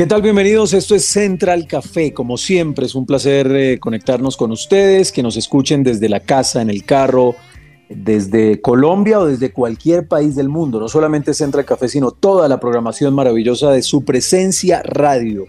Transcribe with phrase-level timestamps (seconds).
[0.00, 0.22] ¿Qué tal?
[0.22, 0.72] Bienvenidos.
[0.72, 2.14] Esto es Central Café.
[2.14, 6.62] Como siempre, es un placer eh, conectarnos con ustedes, que nos escuchen desde la casa,
[6.62, 7.34] en el carro,
[7.90, 10.80] desde Colombia o desde cualquier país del mundo.
[10.80, 15.44] No solamente Central Café, sino toda la programación maravillosa de su presencia radio.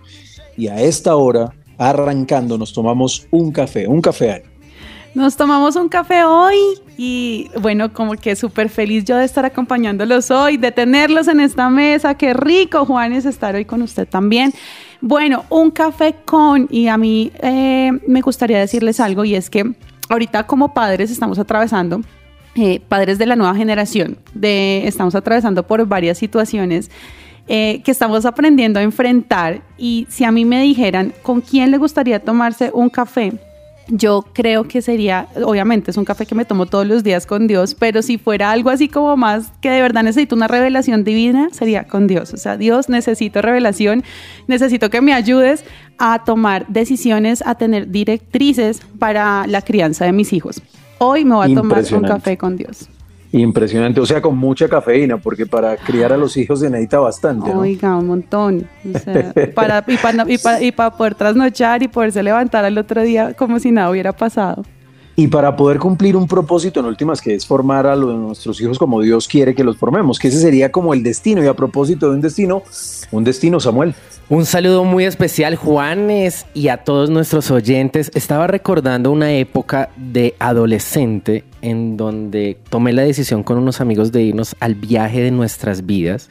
[0.57, 4.43] Y a esta hora, arrancando, nos tomamos un café, un café.
[5.13, 6.55] Nos tomamos un café hoy
[6.97, 11.69] y bueno, como que súper feliz yo de estar acompañándolos hoy, de tenerlos en esta
[11.69, 12.15] mesa.
[12.15, 14.53] Qué rico, Juanes, estar hoy con usted también.
[15.01, 19.73] Bueno, un café con, y a mí eh, me gustaría decirles algo y es que
[20.07, 22.01] ahorita como padres estamos atravesando,
[22.55, 26.89] eh, padres de la nueva generación, de, estamos atravesando por varias situaciones.
[27.47, 31.77] eh, que estamos aprendiendo a enfrentar y si a mí me dijeran con quién le
[31.77, 33.33] gustaría tomarse un café,
[33.91, 37.47] yo creo que sería, obviamente es un café que me tomo todos los días con
[37.47, 41.49] Dios, pero si fuera algo así como más que de verdad necesito una revelación divina,
[41.51, 42.33] sería con Dios.
[42.33, 44.03] O sea, Dios, necesito revelación,
[44.47, 45.65] necesito que me ayudes
[45.97, 50.61] a tomar decisiones, a tener directrices para la crianza de mis hijos.
[50.97, 52.89] Hoy me voy a tomar un café con Dios.
[53.33, 57.53] Impresionante, o sea, con mucha cafeína, porque para criar a los hijos se necesita bastante.
[57.53, 57.61] ¿no?
[57.61, 58.67] Oiga, un montón.
[58.93, 62.77] O sea, para, y para y pa- y pa poder trasnochar y poderse levantar al
[62.77, 64.63] otro día como si nada hubiera pasado.
[65.21, 68.79] Y para poder cumplir un propósito en últimas, que es formar a los- nuestros hijos
[68.79, 71.43] como Dios quiere que los formemos, que ese sería como el destino.
[71.43, 72.63] Y a propósito de un destino,
[73.11, 73.93] un destino, Samuel.
[74.29, 78.09] Un saludo muy especial, Juanes, y a todos nuestros oyentes.
[78.15, 84.23] Estaba recordando una época de adolescente en donde tomé la decisión con unos amigos de
[84.23, 86.29] irnos al viaje de nuestras vidas,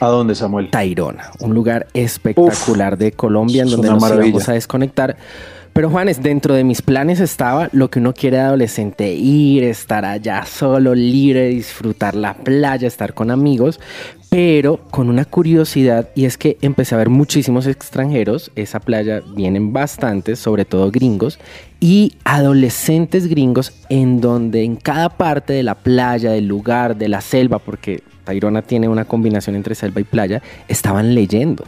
[0.00, 0.70] ¿A dónde, Samuel?
[0.70, 4.26] Tairona, un lugar espectacular de Colombia en donde nos maravilla.
[4.28, 5.16] íbamos a desconectar.
[5.74, 10.04] Pero Juanes, dentro de mis planes estaba lo que uno quiere de adolescente, ir, estar
[10.04, 13.80] allá solo, libre, disfrutar la playa, estar con amigos,
[14.30, 19.72] pero con una curiosidad y es que empecé a ver muchísimos extranjeros, esa playa vienen
[19.72, 21.40] bastantes, sobre todo gringos,
[21.80, 27.20] y adolescentes gringos en donde en cada parte de la playa, del lugar, de la
[27.20, 31.64] selva, porque Tairona tiene una combinación entre selva y playa, estaban leyendo.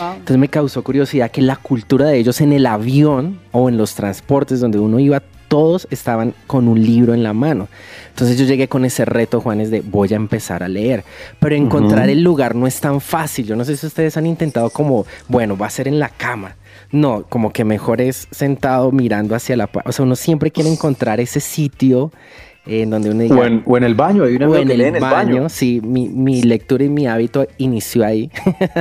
[0.00, 3.94] Entonces me causó curiosidad que la cultura de ellos en el avión o en los
[3.94, 7.68] transportes donde uno iba, todos estaban con un libro en la mano.
[8.10, 11.04] Entonces yo llegué con ese reto, Juanes, de voy a empezar a leer.
[11.40, 12.12] Pero encontrar Ujú.
[12.12, 13.46] el lugar no es tan fácil.
[13.46, 16.56] Yo no sé si ustedes han intentado como, bueno, va a ser en la cama.
[16.90, 19.68] No, como que mejor es sentado mirando hacia la...
[19.84, 22.12] O sea, uno siempre quiere encontrar ese sitio
[22.68, 23.36] en donde uno diga...
[23.36, 25.00] O en, o en el baño, hay una O en que el, lee en el
[25.00, 25.48] baño, baño.
[25.48, 28.30] sí, mi, mi lectura y mi hábito inició ahí.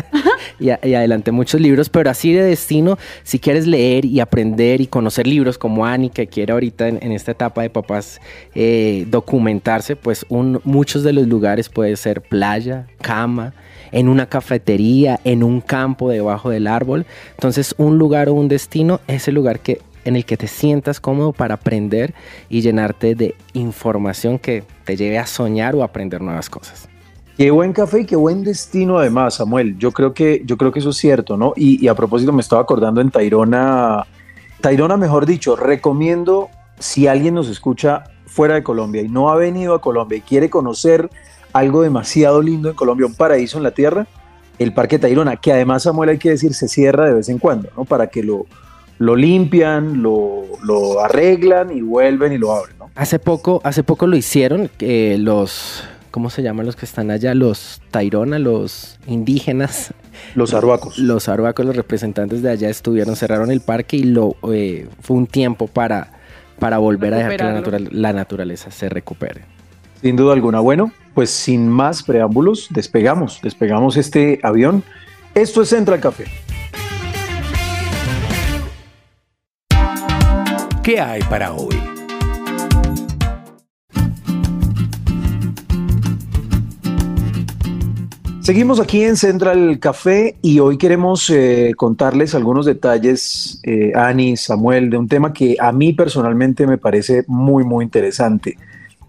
[0.60, 4.82] y, a- y adelanté muchos libros, pero así de destino, si quieres leer y aprender
[4.82, 8.20] y conocer libros como Ani, que quiere ahorita en, en esta etapa de papás
[8.56, 13.54] eh, documentarse, pues un- muchos de los lugares puede ser playa, cama,
[13.92, 17.06] en una cafetería, en un campo debajo del árbol.
[17.36, 21.02] Entonces, un lugar o un destino es el lugar que en el que te sientas
[21.02, 22.14] cómodo para aprender
[22.48, 26.88] y llenarte de información que te lleve a soñar o aprender nuevas cosas.
[27.36, 29.78] Qué buen café y qué buen destino además, Samuel.
[29.78, 31.52] Yo creo que, yo creo que eso es cierto, ¿no?
[31.58, 34.08] Y, y a propósito me estaba acordando en Tairona,
[34.62, 39.76] Tairona, mejor dicho, recomiendo si alguien nos escucha fuera de Colombia y no ha venido
[39.76, 41.10] a Colombia y quiere conocer
[41.52, 44.08] algo demasiado lindo en Colombia, un paraíso en la tierra,
[44.58, 47.70] el Parque Tayrona, que además, Samuel, hay que decir, se cierra de vez en cuando,
[47.76, 47.84] ¿no?
[47.84, 48.46] Para que lo,
[49.00, 52.90] lo limpian, lo, lo arreglan y vuelven y lo abren, ¿no?
[52.96, 57.36] Hace poco, hace poco lo hicieron, eh, los, ¿cómo se llaman los que están allá?
[57.36, 59.94] Los Tairona, los indígenas,
[60.34, 60.98] Los arhuacos.
[60.98, 65.28] los arhuacos, los representantes de allá estuvieron, cerraron el parque y lo eh, fue un
[65.28, 66.12] tiempo para,
[66.60, 69.42] para volver a dejar que la, natural- la naturaleza se recupere.
[70.02, 70.60] Sin duda alguna.
[70.60, 74.84] Bueno, pues sin más preámbulos, despegamos, despegamos este avión.
[75.36, 76.26] Esto es Central Café.
[80.88, 81.76] ¿Qué hay para hoy?
[88.40, 94.90] Seguimos aquí en Central Café y hoy queremos eh, contarles algunos detalles, eh, Ani, Samuel,
[94.90, 98.58] de un tema que a mí personalmente me parece muy, muy interesante.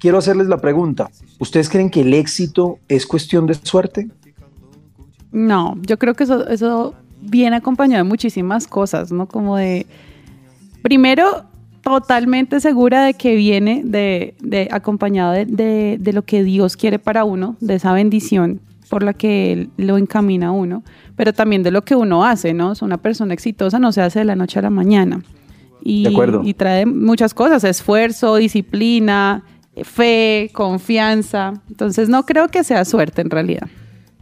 [0.01, 1.09] Quiero hacerles la pregunta,
[1.39, 4.09] ¿ustedes creen que el éxito es cuestión de suerte?
[5.31, 9.29] No, yo creo que eso, eso viene acompañado de muchísimas cosas, ¿no?
[9.29, 9.87] Como de,
[10.83, 11.45] primero,
[11.83, 16.99] totalmente segura de que viene de, de acompañado de, de, de lo que Dios quiere
[16.99, 20.83] para uno, de esa bendición por la que Él lo encamina a uno,
[21.17, 22.73] pero también de lo que uno hace, ¿no?
[22.73, 25.23] Es una persona exitosa no se hace de la noche a la mañana.
[25.83, 26.43] Y, De acuerdo.
[26.45, 29.45] y trae muchas cosas, esfuerzo, disciplina,
[29.83, 31.55] fe, confianza.
[31.69, 33.69] Entonces no creo que sea suerte en realidad.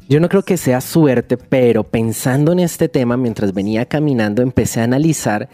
[0.08, 4.80] Yo no creo que sea suerte, pero pensando en este tema, mientras venía caminando, empecé
[4.80, 5.48] a analizar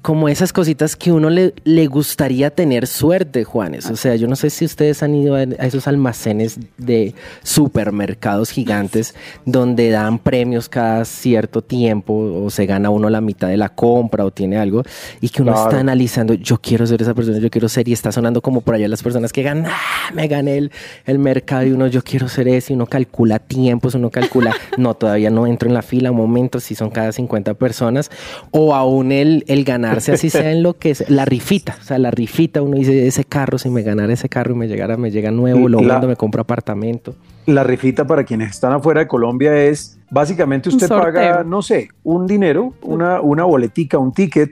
[0.00, 3.90] como esas cositas que uno le, le gustaría tener suerte, Juanes.
[3.90, 8.50] O sea, yo no sé si ustedes han ido a a esos almacenes de supermercados
[8.50, 9.14] gigantes
[9.44, 14.24] donde dan premios cada cierto tiempo o se gana uno la mitad de la compra
[14.24, 14.82] o tiene algo
[15.20, 15.68] y que uno Claro.
[15.68, 18.74] está analizando, yo quiero ser esa persona, yo quiero ser y está sonando como por
[18.74, 20.70] allá las personas que ganan, "Ah, me gané el,
[21.06, 24.94] el mercado y uno, yo quiero ser ese y uno calcula tiempos, uno calcula, no,
[24.94, 28.10] todavía no entro en la fila, un momento, si son cada 50 personas
[28.50, 31.98] o aún el, el ganarse así sea en lo que es, la rifita, o sea,
[31.98, 35.10] la rifita, uno dice, ese carro, si me ganara ese carro y me llegara, me
[35.10, 37.14] llega nuevo, lo vendo, me compro apartamento.
[37.46, 42.26] La rifita para quienes están afuera de Colombia es básicamente usted paga, no sé, un
[42.26, 44.50] dinero, una, una boletica, un ticket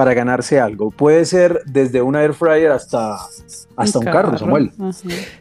[0.00, 0.90] para ganarse algo.
[0.90, 3.18] Puede ser desde una air fryer hasta,
[3.76, 4.72] hasta un, carro, Samuel.
[4.80, 4.92] Ajá.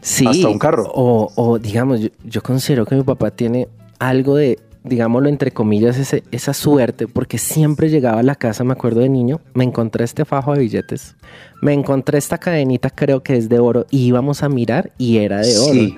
[0.02, 0.92] Sí, Hasta un carro.
[0.94, 3.70] O, o, digamos, yo, yo considero que mi papá tiene
[4.00, 8.74] algo de, digámoslo entre comillas, ese- esa suerte, porque siempre llegaba a la casa, me
[8.74, 11.16] acuerdo de niño, me encontré este fajo de billetes,
[11.62, 15.40] me encontré esta cadenita, creo que es de oro, y íbamos a mirar y era
[15.40, 15.72] de oro.
[15.74, 15.96] Sí.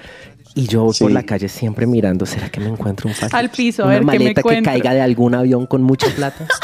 [0.54, 3.36] Y yo voy por la calle siempre mirando, ¿será que me encuentro un fajo?
[3.36, 4.72] Al piso, a Una ver me maleta que encuentro.
[4.72, 6.46] caiga de algún avión con mucha plata.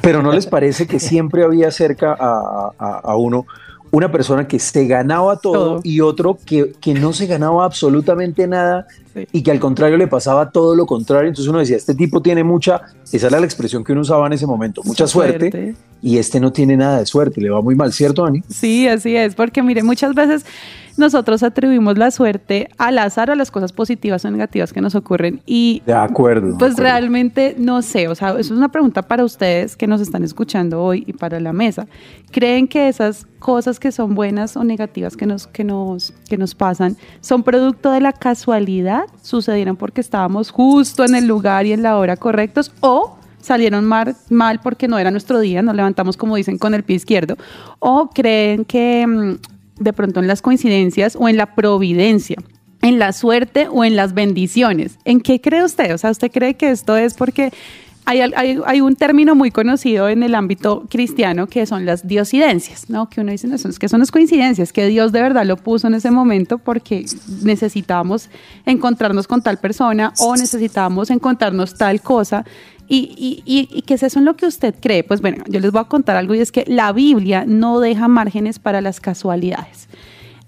[0.00, 3.46] Pero ¿no les parece que siempre había cerca a, a- a uno
[3.94, 5.80] una persona que se ganaba todo, Todo.
[5.84, 9.26] y otro que, que no se ganaba absolutamente nada Sí.
[9.30, 11.28] y que al contrario le pasaba todo lo contrario?
[11.28, 12.80] Entonces uno decía, este tipo tiene mucha,
[13.12, 15.74] esa era la expresión que uno usaba en ese momento, mucha suerte, Suerte.
[16.00, 18.42] y este no tiene nada de suerte, le va muy mal, ¿cierto, Ani?
[18.48, 20.46] Sí, así es, porque mire, muchas veces
[20.96, 24.94] nosotros atribuimos la suerte al azar o a las cosas positivas o negativas que nos
[24.94, 26.48] ocurren y De acuerdo.
[26.48, 26.82] de pues acuerdo.
[26.82, 30.82] realmente no sé, o sea, eso es una pregunta para ustedes que nos están escuchando
[30.82, 31.86] hoy y para la mesa.
[32.30, 36.54] ¿Creen que esas cosas que son buenas o negativas que nos, que nos, que nos
[36.54, 39.04] pasan son producto de la casualidad?
[39.22, 42.72] ¿Sucedieron porque estábamos justo en el lugar y en la hora correctos?
[42.80, 46.84] ¿O salieron mal, mal porque no era nuestro día, nos levantamos como dicen con el
[46.84, 47.36] pie izquierdo?
[47.80, 49.34] ¿O creen que mm,
[49.82, 52.36] de pronto en las coincidencias o en la providencia?
[52.84, 54.98] en la suerte o en las bendiciones.
[55.04, 55.94] ¿En qué cree usted?
[55.94, 57.52] O sea, ¿usted cree que esto es porque
[58.04, 58.20] hay,
[58.64, 63.08] hay- un término muy conocido en el ámbito cristiano que son las diosidencias, ¿no?
[63.08, 65.86] Que uno dice, no, es que son las coincidencias, que Dios de verdad lo puso
[65.86, 67.06] en ese momento porque
[67.44, 68.28] necesitábamos
[68.66, 72.44] encontrarnos con tal persona o necesitábamos encontrarnos tal cosa.
[72.94, 75.02] ¿Y, y, y, qué es eso en lo que usted cree?
[75.02, 78.06] Pues bueno, yo les voy a contar algo y es que la Biblia no deja
[78.06, 79.88] márgenes para las casualidades.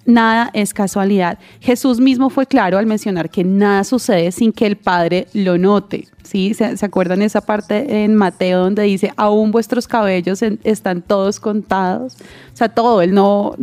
[0.06, 1.38] Nada es casualidad.
[1.60, 6.08] Jesús mismo fue claro al mencionar que nada sucede sin que el Padre lo note.
[6.22, 6.54] ¿Sí?
[6.54, 12.14] ¿Se, acuerdan esa parte en Mateo donde dice, aún vuestros cabellos están todos contados?
[12.52, 13.54] O sea, todo, Él no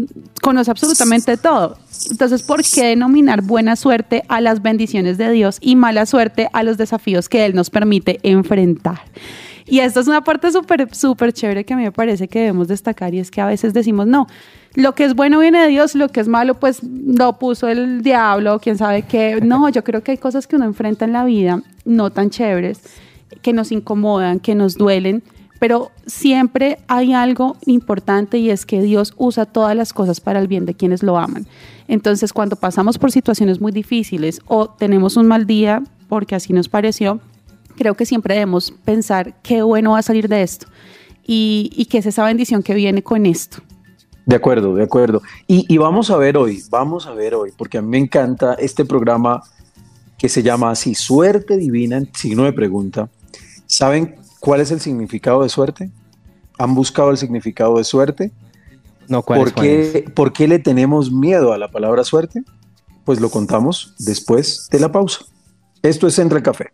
[0.42, 1.78] conoce absolutamente todo.
[2.12, 6.62] Entonces, ¿por qué denominar buena suerte a las bendiciones de Dios y mala suerte a
[6.62, 9.02] los desafíos que Él nos permite enfrentar?
[9.66, 12.68] Y esto es una parte súper, súper chévere que a mí me parece que debemos
[12.68, 14.28] destacar y es que a veces decimos, no,
[14.76, 18.02] lo que es bueno viene de Dios, lo que es malo pues lo puso el
[18.02, 19.40] diablo, quién sabe qué.
[19.52, 22.82] No, yo creo que hay cosas que uno enfrenta en la vida no tan chéveres,
[23.42, 25.24] que nos incomodan, que nos duelen,
[25.60, 30.48] pero siempre hay algo importante y es que Dios usa todas las cosas para el
[30.48, 31.46] bien de quienes lo aman.
[31.88, 36.68] Entonces, cuando pasamos por situaciones muy difíciles o tenemos un mal día, porque así nos
[36.68, 37.20] pareció,
[37.82, 40.68] creo que siempre debemos pensar qué bueno va a salir de esto
[41.26, 43.58] y, y qué es esa bendición que viene con esto.
[44.24, 45.24] De acuerdo, de acuerdo.
[45.48, 48.54] Y, y vamos a ver hoy, vamos a ver hoy, porque a mí me encanta
[48.54, 49.42] este programa
[50.16, 53.10] que se llama así, Suerte Divina en signo de pregunta.
[53.66, 55.90] ¿Saben cuál es el significado de suerte?
[56.60, 58.32] ¿Han buscado el significado de suerte?
[59.08, 62.44] No, ¿cuál es, ¿Por qué, ¿Por qué le tenemos miedo a la palabra suerte?
[63.06, 65.26] Pues lo contamos después de la pausa.
[65.82, 66.68] Esto es Entre el Café.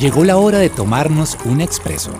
[0.00, 2.10] Llegó la hora de tomarnos un expreso.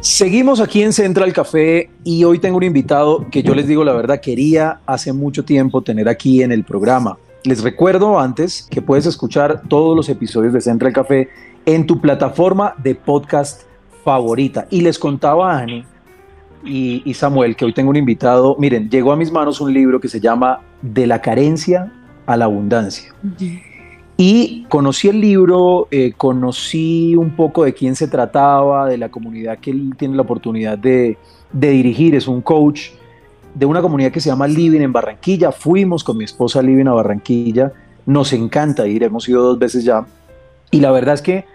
[0.00, 3.92] Seguimos aquí en Central Café y hoy tengo un invitado que yo les digo la
[3.92, 7.18] verdad, quería hace mucho tiempo tener aquí en el programa.
[7.44, 11.28] Les recuerdo antes que puedes escuchar todos los episodios de Central Café
[11.64, 13.62] en tu plataforma de podcast
[14.04, 14.66] favorita.
[14.70, 15.84] Y les contaba a Ani
[16.64, 18.56] y, y Samuel que hoy tengo un invitado.
[18.58, 21.92] Miren, llegó a mis manos un libro que se llama De la carencia
[22.26, 23.14] a la abundancia.
[24.22, 29.56] Y conocí el libro, eh, conocí un poco de quién se trataba, de la comunidad
[29.56, 31.16] que él tiene la oportunidad de,
[31.50, 32.90] dirigir, es un coach
[33.54, 35.52] de una comunidad que se llama Living en Barranquilla.
[35.52, 37.72] Fuimos con mi esposa Living a Barranquilla,
[38.04, 40.04] nos encanta ir, hemos ido dos veces ya.
[40.70, 41.46] Y la verdad es que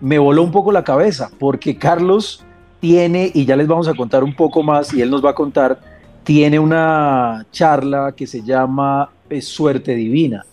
[0.00, 2.42] me voló un poco la cabeza, porque Carlos
[2.80, 5.34] tiene, y ya les vamos a contar un poco más, y él nos va a
[5.34, 5.78] contar,
[6.22, 10.46] tiene una charla que se llama eh, Suerte Divina.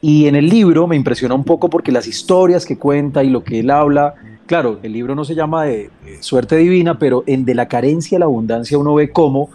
[0.00, 3.42] Y en el libro me impresiona un poco porque las historias que cuenta y lo
[3.42, 4.14] que él habla,
[4.46, 8.20] claro, el libro no se llama de, suerte divina, pero en de la carencia a
[8.20, 9.50] la abundancia uno ve cómo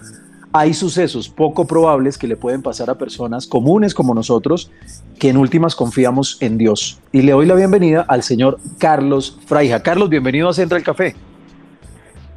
[0.53, 4.69] hay sucesos poco probables que le pueden pasar a personas comunes como nosotros,
[5.17, 6.99] que en últimas confiamos en Dios.
[7.13, 9.81] Y le doy la bienvenida al señor Carlos Fraija.
[9.81, 11.15] Carlos, bienvenido a Central Café.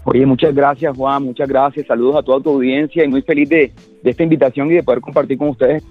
[0.05, 3.73] Oye, muchas gracias Juan, muchas gracias, saludos a toda tu audiencia y muy feliz de,
[4.03, 5.83] de esta invitación y de poder compartir con ustedes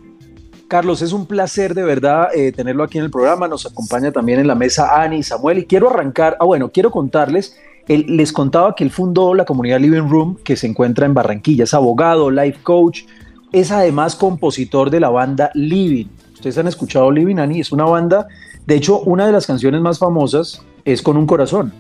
[0.74, 3.48] Carlos, es un placer de verdad eh, tenerlo aquí en el programa.
[3.48, 5.60] Nos acompaña también en la mesa Ani y Samuel.
[5.60, 7.56] Y quiero arrancar, ah, bueno, quiero contarles,
[7.88, 11.66] él, les contaba que él fundó la comunidad Living Room, que se encuentra en Barranquilla.
[11.66, 13.04] Es abogado, life coach,
[13.52, 16.08] es además compositor de la banda Living.
[16.34, 18.28] Ustedes han escuchado Living, Ani, es una banda,
[18.66, 21.72] de hecho, una de las canciones más famosas es Con un Corazón.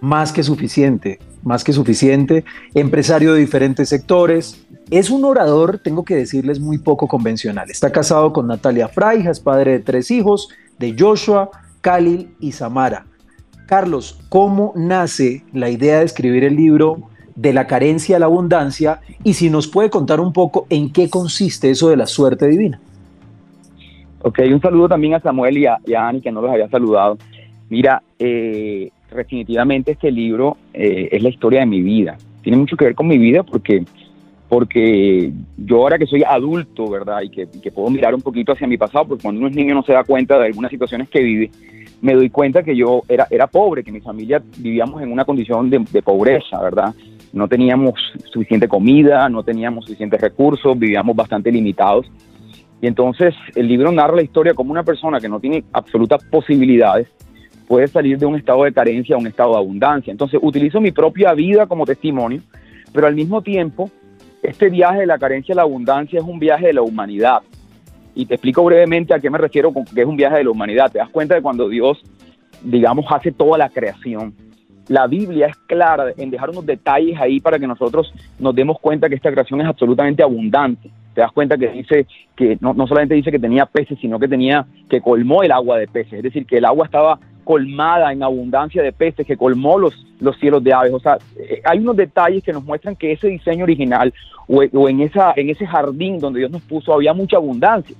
[0.00, 2.44] Más que suficiente, más que suficiente.
[2.74, 7.70] Empresario de diferentes sectores, es un orador, tengo que decirles, muy poco convencional.
[7.70, 11.50] Está casado con Natalia Fraija, es padre de tres hijos, de Joshua,
[11.80, 13.06] Khalil y Samara.
[13.66, 16.98] Carlos, ¿cómo nace la idea de escribir el libro
[17.34, 19.00] de la carencia a la abundancia?
[19.24, 22.80] Y si nos puede contar un poco en qué consiste eso de la suerte divina.
[24.22, 27.18] Ok, un saludo también a Samuel y a, Ani, que no los había saludado.
[27.68, 32.16] Mira, eh, definitivamente este libro eh, es la historia de mi vida.
[32.42, 33.84] Tiene mucho que ver con mi vida porque
[34.48, 37.22] porque yo ahora que soy adulto, ¿verdad?
[37.22, 39.82] Y que, puedo mirar un poquito hacia mi pasado, porque cuando uno es niño no
[39.82, 41.50] se da cuenta de algunas situaciones que vive,
[42.00, 45.68] me doy cuenta que yo era, era pobre, que mi familia vivíamos en una condición
[45.70, 46.94] de, pobreza, ¿verdad?
[47.32, 47.94] No teníamos
[48.32, 52.06] suficiente comida, no teníamos suficientes recursos, vivíamos bastante limitados.
[52.80, 57.08] Y entonces el libro narra la historia como una persona que no tiene absolutas posibilidades
[57.66, 60.12] puede salir de un estado de carencia a un estado de abundancia.
[60.12, 62.42] Entonces utilizo mi propia vida como testimonio,
[62.92, 63.90] pero al mismo tiempo
[64.48, 67.42] este viaje de la carencia a la abundancia es un viaje de la humanidad.
[68.14, 70.50] Y te explico brevemente a qué me refiero con que es un viaje de la
[70.50, 70.90] humanidad.
[70.90, 72.02] Te das cuenta de cuando Dios,
[72.62, 74.34] digamos, hace toda la creación.
[74.88, 79.08] La Biblia es clara en dejar unos detalles ahí para que nosotros nos demos cuenta
[79.08, 80.90] que esta creación es absolutamente abundante.
[81.12, 84.28] Te das cuenta que dice que no, no solamente dice que tenía peces, sino que
[84.28, 86.14] tenía que colmó el agua de peces.
[86.14, 90.36] Es decir, que el agua estaba colmada en abundancia de peces, que colmó los, los
[90.38, 90.92] cielos de aves.
[90.92, 94.12] O sea, eh, hay unos detalles que nos muestran que ese diseño original
[94.48, 97.96] o, en, esa, en ese jardín donde Dios nos puso había mucha abundancia.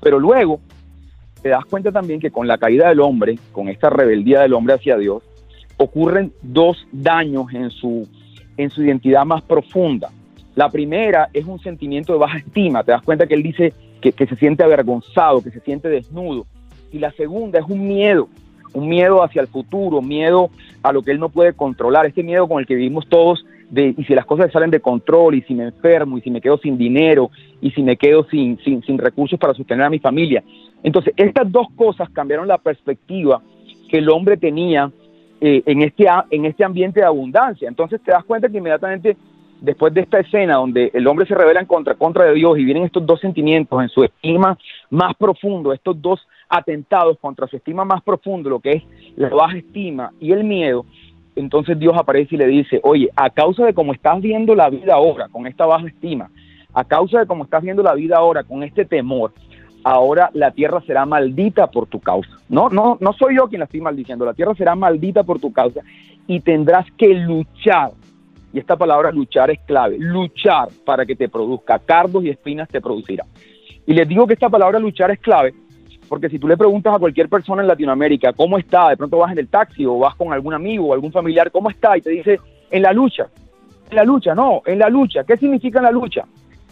[0.00, 0.60] Pero luego
[1.42, 4.74] te das cuenta también que con la caída del hombre, con esta rebeldía del hombre
[4.74, 5.22] hacia Dios,
[5.76, 8.08] ocurren dos daños en su,
[8.56, 10.08] en su identidad más profunda.
[10.54, 12.82] La primera es un sentimiento de baja estima.
[12.82, 16.46] Te das cuenta que él dice que, que se siente avergonzado, que se siente desnudo.
[16.90, 18.26] Y la segunda es un miedo
[18.76, 20.50] un miedo hacia el futuro, miedo
[20.82, 23.94] a lo que él no puede controlar, este miedo con el que vivimos todos de
[23.96, 26.58] y si las cosas salen de control y si me enfermo y si me quedo
[26.58, 27.30] sin dinero
[27.60, 30.44] y si me quedo sin, sin, sin recursos para sostener a mi familia.
[30.82, 33.42] Entonces, estas dos cosas cambiaron la perspectiva
[33.88, 34.92] que el hombre tenía
[35.40, 37.68] eh, en, este, en este ambiente de abundancia.
[37.68, 39.16] Entonces te das cuenta que inmediatamente
[39.66, 42.64] después de esta escena donde el hombre se revela en contra, contra de Dios y
[42.64, 44.56] vienen estos dos sentimientos en su estima
[44.90, 48.82] más profundo, estos dos atentados contra su estima más profundo, lo que es
[49.16, 50.86] la baja estima y el miedo,
[51.34, 54.94] entonces Dios aparece y le dice, oye, a causa de cómo estás viendo la vida
[54.94, 56.30] ahora, con esta baja estima,
[56.72, 59.32] a causa de cómo estás viendo la vida ahora, con este temor,
[59.82, 62.30] ahora la tierra será maldita por tu causa.
[62.48, 65.52] No, no, no soy yo quien la estoy maldiciendo, la tierra será maldita por tu
[65.52, 65.80] causa
[66.28, 67.90] y tendrás que luchar.
[68.52, 72.80] Y esta palabra luchar es clave, luchar para que te produzca cardos y espinas te
[72.80, 73.24] producirá.
[73.86, 75.54] Y les digo que esta palabra luchar es clave
[76.08, 79.32] porque si tú le preguntas a cualquier persona en Latinoamérica cómo está, de pronto vas
[79.32, 81.96] en el taxi o vas con algún amigo o algún familiar, ¿cómo está?
[81.96, 83.26] Y te dice, en la lucha.
[83.90, 85.24] En la lucha, no, en la lucha.
[85.24, 86.24] ¿Qué significa en la lucha?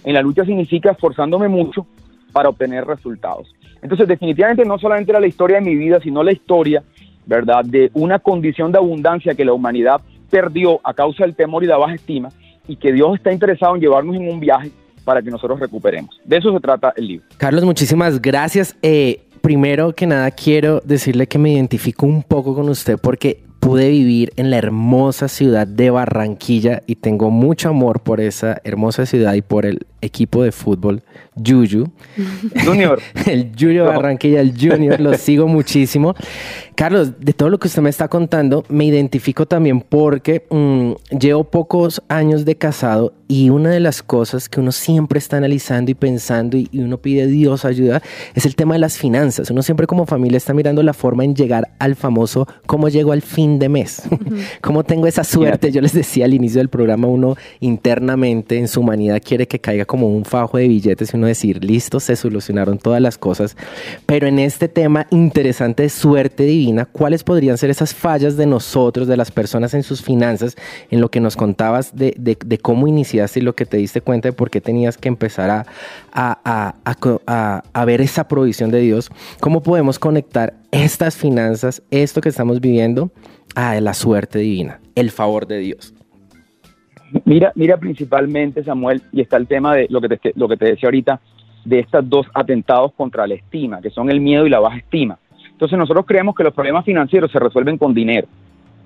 [0.05, 1.87] En la lucha significa esforzándome mucho
[2.33, 3.55] para obtener resultados.
[3.83, 6.83] Entonces, definitivamente no solamente era la historia de mi vida, sino la historia,
[7.27, 10.01] ¿verdad?, de una condición de abundancia que la humanidad
[10.35, 12.29] perdió a causa del temor y la baja estima
[12.67, 14.69] y que Dios está interesado en llevarnos en un viaje
[15.05, 16.19] para que nosotros recuperemos.
[16.25, 17.27] De eso se trata el libro.
[17.37, 18.77] Carlos, muchísimas gracias.
[18.83, 23.89] Eh, primero que nada quiero decirle que me identifico un poco con usted porque pude
[23.89, 29.35] vivir en la hermosa ciudad de Barranquilla y tengo mucho amor por esa hermosa ciudad
[29.35, 31.03] y por el equipo de fútbol,
[31.37, 31.91] Yuyu.
[32.65, 33.01] Junior.
[33.27, 36.15] el Junior Barranquilla, el Junior, lo sigo muchísimo.
[36.75, 41.45] Carlos, de todo lo que usted me está contando, me identifico también porque mm, llevo
[41.45, 45.95] pocos años de casado y una de las cosas que uno siempre está analizando y
[45.95, 48.03] pensando y, uno pide Dios ayuda
[48.35, 49.51] es el tema de las finanzas.
[49.51, 53.23] Uno siempre como familia está mirando la forma en llegar al famoso cómo llego al
[53.23, 54.03] fin de mes,
[54.61, 55.71] cómo tengo esa suerte.
[55.71, 59.85] Yo les decía al inicio del programa, uno internamente en su humanidad quiere que caiga
[59.95, 63.57] como un fajo de billetes y uno decir, listo, se solucionaron todas las cosas.
[64.07, 69.07] Pero en este tema interesante de suerte divina, ¿cuáles podrían ser esas fallas de nosotros,
[69.07, 70.57] de las personas en sus finanzas,
[70.91, 74.33] en lo que nos contabas de, cómo iniciaste y lo que te diste cuenta de
[74.33, 75.49] por qué tenías que empezar
[76.13, 76.75] a,
[77.73, 79.13] a, ver esa provisión de Dios?
[79.39, 83.13] ¿Cómo podemos conectar estas finanzas, esto que estamos viviendo,
[83.55, 85.94] a la suerte divina, el favor de Dios?
[87.25, 90.67] Mira, mira principalmente, Samuel, y está el tema de lo que te, lo que te
[90.67, 91.21] decía ahorita,
[91.65, 95.19] de estos dos atentados contra la estima, que son el miedo y la baja estima.
[95.51, 98.27] Entonces nosotros creemos que los problemas financieros se resuelven con dinero.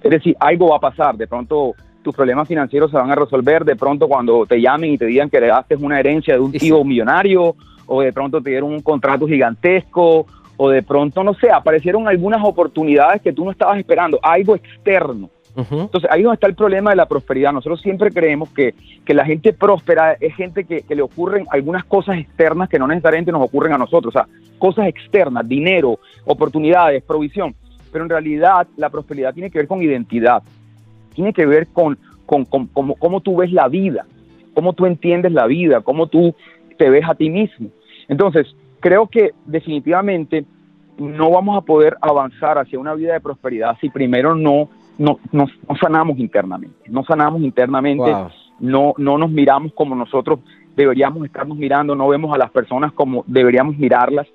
[0.03, 3.65] Es decir, algo va a pasar, de pronto tus problemas financieros se van a resolver,
[3.65, 6.53] de pronto cuando te llamen y te digan que le daste una herencia de un
[6.53, 7.57] tío millonario,
[7.87, 12.45] o de pronto te dieron un contrato gigantesco, o de pronto, no sé, aparecieron algunas
[12.45, 15.31] oportunidades que tú no estabas esperando, algo externo.
[15.59, 17.53] Entonces ahí donde está el problema de la prosperidad.
[17.53, 18.75] Nosotros siempre creemos que,
[19.09, 23.43] la gente próspera es gente que, le ocurren algunas cosas externas que no necesariamente nos
[23.43, 27.55] ocurren a nosotros, o sea, cosas externas, dinero, oportunidades, provisión.
[27.91, 30.43] Pero en realidad la prosperidad tiene que ver con identidad,
[31.15, 34.07] tiene que ver con, con, cómo tú ves la vida,
[34.55, 36.35] cómo tú entiendes la vida, cómo tú
[36.77, 37.71] te ves a ti mismo.
[38.09, 40.45] Entonces, creo que definitivamente
[40.99, 45.51] no vamos a poder avanzar hacia una vida de prosperidad si primero no no, nos,
[45.81, 48.13] sanamos internamente, no sanamos internamente,
[48.61, 50.41] no, no nos miramos como nosotros
[50.79, 54.29] deberíamos estarnos mirando, no vemos a las personas como deberíamos mirarlas.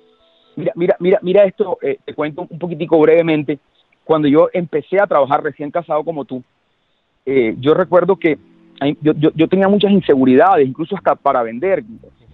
[0.56, 3.58] Mira, mira, mira, mira esto, eh, te cuento un poquitico brevemente.
[4.04, 6.42] Cuando yo empecé a trabajar recién casado como tú,
[7.24, 8.38] eh, yo recuerdo que
[9.00, 11.82] yo, yo, yo, tenía muchas inseguridades, incluso hasta para vender.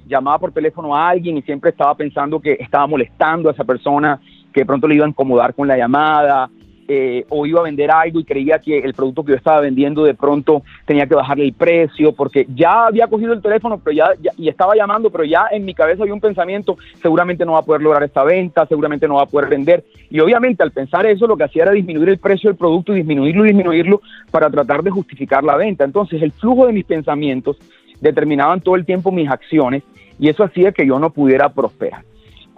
[0.09, 4.20] Llamaba por teléfono a alguien y siempre estaba pensando que estaba molestando a esa persona,
[4.52, 6.50] que de pronto le iba a incomodar con la llamada,
[6.92, 10.03] eh, o iba a vender algo y creía que el producto que yo estaba vendiendo
[10.03, 14.09] de pronto tenía que bajarle el precio porque ya había cogido el teléfono pero ya,
[14.37, 17.62] y estaba llamando, pero ya en mi cabeza había un pensamiento, seguramente no va a
[17.62, 19.85] poder lograr esta venta, seguramente no va a poder vender.
[20.11, 23.44] Y obviamente al pensar eso lo que hacía era disminuir el precio del producto disminuirlo
[23.44, 24.00] disminuirlo
[24.33, 25.85] para tratar de justificar la venta.
[25.85, 27.57] Entonces el flujo de mis pensamientos
[28.00, 29.85] determinaban todo el tiempo mis acciones
[30.18, 32.03] y eso hacía que yo no pudiera prosperar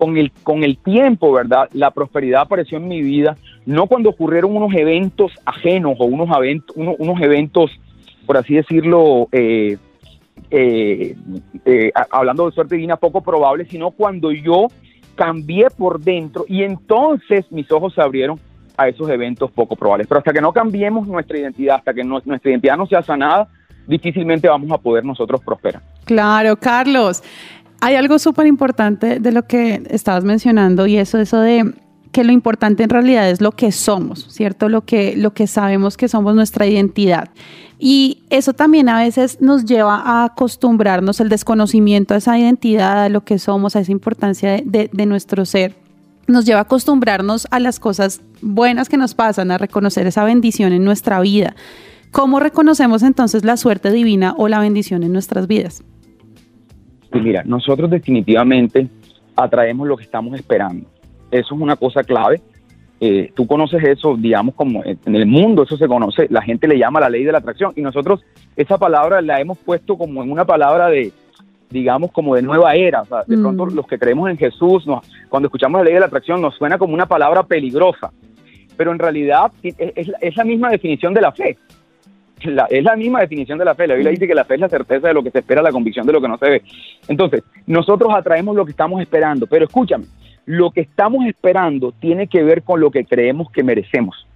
[0.02, 1.68] con el, con el tiempo, ¿verdad?
[1.74, 3.36] La prosperidad apareció en mi vida,
[3.66, 7.70] no cuando ocurrieron unos eventos ajenos o unos, eventos, unos, eventos,
[8.26, 9.78] por así decirlo, eh,
[10.50, 11.14] eh,
[11.64, 14.66] eh, hablando de suerte divina, poco probable, sino cuando yo
[15.14, 18.40] cambié por dentro y entonces mis ojos se abrieron
[18.76, 20.08] a esos eventos poco probables.
[20.08, 23.46] Pero hasta que no cambiemos nuestra identidad, hasta que nuestra identidad no sea sanada,
[23.86, 25.80] difícilmente vamos a poder nosotros prosperar.
[26.06, 27.22] Claro, Carlos.
[27.84, 31.74] Hay algo súper importante de lo que estabas mencionando y eso, eso de
[32.12, 34.68] que lo importante en realidad es lo que somos, ¿cierto?
[34.68, 37.30] Lo que, lo que sabemos que somos nuestra identidad.
[37.80, 43.08] Y eso también a veces nos lleva a acostumbrarnos el desconocimiento a esa identidad, a
[43.08, 45.74] lo que somos, a esa importancia de, de nuestro ser.
[46.28, 50.72] Nos lleva a acostumbrarnos a las cosas buenas que nos pasan, a reconocer esa bendición
[50.72, 51.56] en nuestra vida.
[52.12, 55.82] ¿Cómo reconocemos entonces la suerte divina o la bendición en nuestras vidas?
[57.20, 58.88] Mira, nosotros definitivamente
[59.36, 60.86] atraemos lo que estamos esperando.
[61.30, 62.40] Eso es una cosa clave.
[63.00, 66.78] Eh, tú conoces eso, digamos, como en el mundo eso se conoce, la gente le
[66.78, 70.30] llama la ley de la atracción y nosotros esa palabra la hemos puesto como en
[70.30, 71.12] una palabra de,
[71.68, 73.02] digamos, como de nueva era.
[73.02, 73.74] O sea, de pronto mm.
[73.74, 74.84] los que creemos en Jesús,
[75.28, 78.12] cuando escuchamos la ley de la atracción nos suena como una palabra peligrosa,
[78.76, 81.58] pero en realidad es la misma definición de la fe
[82.44, 83.86] es la misma definición de la fe.
[83.86, 85.72] La Biblia dice que la fe es la certeza de lo que se espera, la
[85.72, 86.62] convicción de lo que no se ve.
[87.08, 90.04] Entonces, nosotros atraemos lo que estamos esperando, pero escúchame,
[90.46, 94.26] lo que estamos esperando tiene que ver con lo que creemos que merecemos.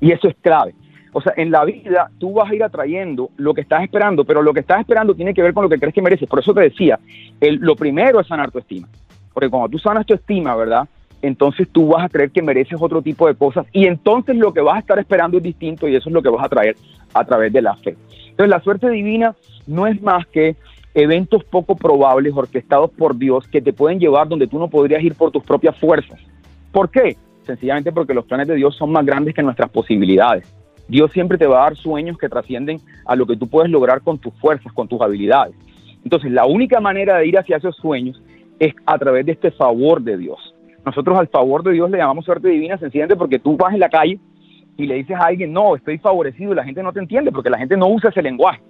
[0.00, 0.74] Y eso es clave.
[1.12, 4.42] O sea, en la vida tú vas a ir atrayendo lo que estás esperando, pero
[4.42, 6.28] lo que estás esperando tiene que ver con lo que crees que mereces.
[6.28, 6.98] Por eso te decía,
[7.40, 8.86] lo primero es sanar tu estima.
[9.32, 10.86] Porque cuando tú sanas tu estima, ¿verdad?
[11.22, 14.60] entonces tú vas a creer que mereces otro tipo de cosas y entonces lo que
[14.60, 16.76] vas a estar esperando es distinto y eso es lo que vas a traer
[17.14, 17.96] a través de la fe.
[18.30, 19.34] Entonces la suerte divina
[19.66, 20.56] no es más que
[20.94, 25.14] eventos poco probables orquestados por Dios que te pueden llevar donde tú no podrías ir
[25.14, 26.18] por tus propias fuerzas.
[26.72, 27.16] ¿Por qué?
[27.44, 30.52] Sencillamente porque los planes de Dios son más grandes que nuestras posibilidades.
[30.88, 34.02] Dios siempre te va a dar sueños que trascienden a lo que tú puedes lograr
[34.02, 35.54] con tus fuerzas, con tus habilidades.
[36.04, 38.22] Entonces, la única manera de ir hacia esos sueños
[38.58, 40.54] es a través de este favor de Dios.
[40.84, 43.88] Nosotros al favor de Dios le llamamos suerte divina sencillamente porque tú vas en la
[43.88, 44.20] calle
[44.76, 47.50] y le dices a alguien, no, estoy favorecido, y la gente no te entiende porque
[47.50, 48.60] la gente no usa ese lenguaje.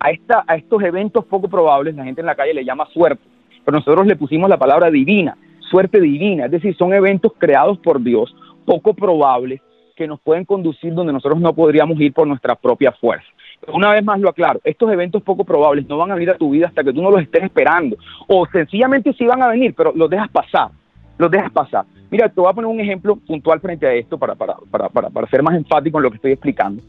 [0.00, 3.22] A, esta, a estos eventos poco probables la gente en la calle le llama suerte,
[3.64, 5.36] pero nosotros le pusimos la palabra divina,
[5.70, 9.60] suerte divina, es decir, son eventos creados por Dios, poco probables,
[9.96, 13.26] que nos pueden conducir donde nosotros no podríamos ir por nuestra propia fuerza.
[13.66, 16.50] Una vez más lo aclaro, estos eventos poco probables no van a venir a tu
[16.50, 17.96] vida hasta que tú no los estés esperando,
[18.28, 20.70] o sencillamente sí van a venir, pero los dejas pasar,
[21.18, 21.84] los dejas pasar.
[22.10, 25.10] Mira, te voy a poner un ejemplo puntual frente a esto para, para, para, para,
[25.10, 26.82] para ser más enfático en lo que estoy explicando.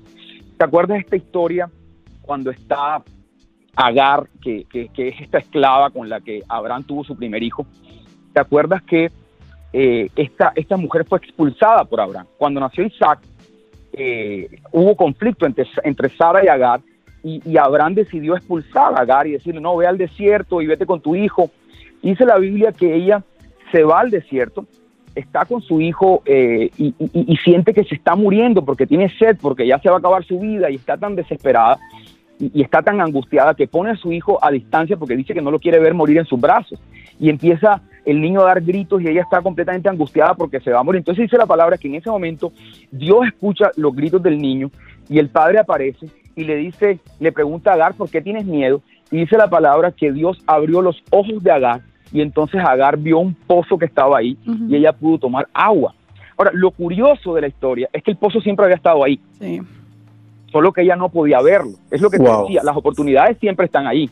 [0.58, 1.70] ¿Te acuerdas de esta historia
[2.22, 3.04] cuando está
[3.76, 7.66] Agar, que, que, es esta esclava con la que Abraham tuvo su primer hijo?
[8.34, 9.10] ¿Te acuerdas que
[9.74, 12.28] eh, esta, esta mujer fue expulsada por Abraham?
[12.38, 13.20] Cuando nació Isaac,
[13.94, 16.82] eh, hubo conflicto entre, entre Sara y Agar,
[17.24, 20.86] y, y, Abraham decidió expulsar a Agar y decirle, no, ve al desierto y vete
[20.86, 21.50] con tu hijo.
[22.02, 23.24] Dice la Biblia que ella
[23.72, 24.66] se va al desierto,
[25.16, 29.10] está con su hijo eh, y, y, y, siente que se está muriendo porque tiene
[29.18, 31.80] sed, porque ya se va a acabar su vida y está tan desesperada
[32.40, 35.52] y, está tan angustiada que pone a su hijo a distancia porque dice que no
[35.52, 36.80] lo quiere ver morir en sus brazos.
[37.20, 40.80] Y empieza el niño a dar gritos y ella está completamente angustiada porque se va
[40.80, 41.00] a morir.
[41.00, 42.54] Entonces dice la palabra que en ese momento
[42.92, 44.72] Dios escucha los gritos del niño
[45.10, 48.82] y el padre aparece y le dice, le pregunta a Agar, ¿por qué tienes miedo?
[49.12, 53.20] Y dice la palabra que Dios abrió los ojos de Agar y entonces Agar vio
[53.20, 54.70] un pozo que estaba ahí uh -huh.
[54.70, 55.94] y ella pudo tomar agua.
[56.38, 59.20] Ahora, lo curioso de la historia es que el pozo siempre había estado ahí.
[59.40, 59.62] Sí.
[60.52, 61.74] Solo que ella no podía verlo.
[61.92, 62.28] Es lo que wow.
[62.28, 64.10] te decía, las oportunidades siempre están ahí.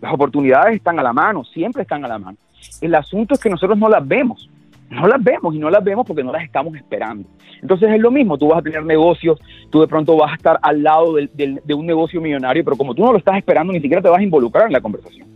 [0.00, 2.36] Las oportunidades están a la mano, siempre están a la mano.
[2.80, 4.48] El asunto es que nosotros no las vemos.
[4.90, 7.26] No las vemos y no las vemos porque no las estamos esperando.
[7.62, 10.58] Entonces es lo mismo, tú vas a tener negocios, tú de pronto vas a estar
[10.60, 13.72] al lado de, de, de un negocio millonario, pero como tú no lo estás esperando,
[13.72, 15.26] ni siquiera te vas a involucrar en la conversación.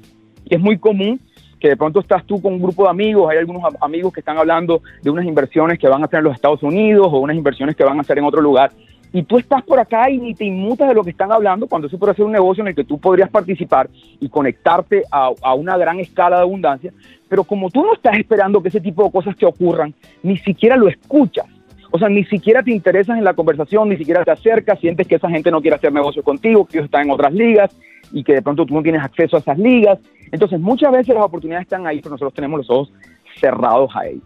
[0.44, 1.18] Y es muy común
[1.60, 4.38] que de pronto estás tú con un grupo de amigos, hay algunos amigos que están
[4.38, 7.76] hablando de unas inversiones que van a hacer en los Estados Unidos o unas inversiones
[7.76, 8.72] que van a hacer en otro lugar,
[9.12, 11.88] y tú estás por acá y ni te inmutas de lo que están hablando cuando
[11.88, 13.88] eso puede ser un negocio en el que tú podrías participar
[14.20, 16.92] y conectarte a, a, una gran escala de abundancia,
[17.28, 20.76] pero como tú no estás esperando que ese tipo de cosas te ocurran, ni siquiera
[20.76, 21.46] lo escuchas.
[21.90, 25.14] O sea, ni siquiera te interesas en la conversación, ni siquiera te acercas, sientes que
[25.14, 27.74] esa gente no quiere hacer negocio contigo, que ellos están en otras ligas
[28.12, 29.98] y que de pronto tú no tienes acceso a esas ligas.
[30.32, 32.92] Entonces, muchas veces las oportunidades están ahí, pero nosotros tenemos los ojos
[33.40, 34.24] cerrados a ellas.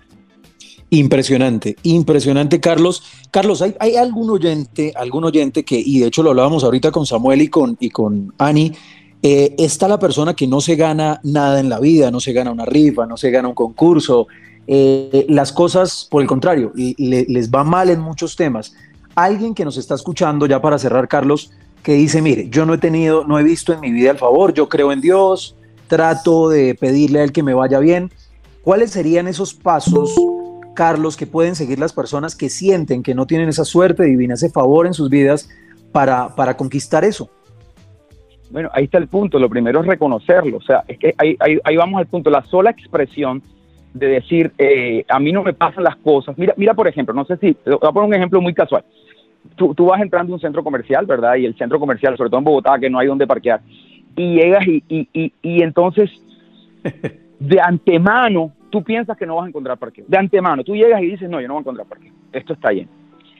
[0.90, 3.04] Impresionante, impresionante, Carlos.
[3.30, 7.42] Carlos, ¿hay, algún oyente, algún oyente que, y de hecho lo hablábamos ahorita con Samuel
[7.42, 8.72] y con, y con Ani,
[9.22, 12.50] eh, está la persona que no se gana nada en la vida, no se gana
[12.50, 14.26] una rifa, no se gana un concurso,
[14.66, 18.74] eh, las cosas, por el contrario, le, les va mal en muchos temas.
[19.14, 21.52] Alguien que nos está escuchando, ya para cerrar, Carlos,
[21.84, 24.52] que dice, mire, yo no he tenido, no he visto en mi vida el favor,
[24.54, 25.54] yo creo en Dios,
[25.90, 28.10] trato de pedirle a él que me vaya bien.
[28.62, 30.14] ¿Cuáles serían esos pasos?
[30.74, 34.48] Carlos, que pueden seguir las personas que sienten que no tienen esa suerte divina, ese
[34.48, 35.50] favor en sus vidas
[35.92, 37.28] para, para conquistar eso?
[38.50, 39.38] Bueno, ahí está el punto.
[39.38, 40.58] Lo primero es reconocerlo.
[40.58, 42.30] O sea, es que ahí, ahí, vamos al punto.
[42.30, 43.42] La sola expresión
[43.92, 46.38] de decir, eh, a mí no me pasan las cosas.
[46.38, 48.84] Mira, mira, por ejemplo, no sé si, voy a poner un ejemplo muy casual.
[49.56, 51.34] Tú, tú vas entrando a un centro comercial, ¿verdad?
[51.34, 53.60] Y el centro comercial, sobre todo en Bogotá, que no hay donde parquear.
[54.16, 56.10] Y llegas y, y, y, y entonces,
[57.38, 60.04] de antemano, tú piensas que no vas a encontrar parqueo.
[60.08, 62.12] De antemano, tú llegas y dices, no, yo no voy a encontrar parqueo.
[62.32, 62.88] Esto está lleno.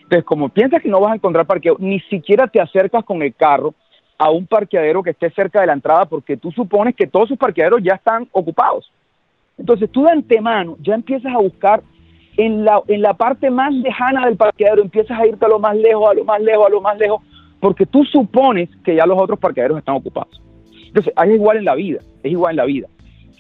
[0.03, 3.35] Entonces, como piensas que no vas a encontrar parqueo, ni siquiera te acercas con el
[3.35, 3.75] carro
[4.19, 7.39] a un parqueadero que esté cerca de la entrada porque tú supones que todos sus
[7.39, 8.91] parqueaderos ya están ocupados.
[9.57, 11.83] Entonces, tú de antemano ya empiezas a buscar
[12.37, 15.77] en la, en la parte más lejana del parqueadero, empiezas a irte a lo más
[15.77, 17.23] lejos, a lo más lejos, a lo más lejos,
[17.61, 20.41] porque tú supones que ya los otros parqueaderos están ocupados.
[20.90, 22.88] Entonces, es igual en la vida, es igual en la vida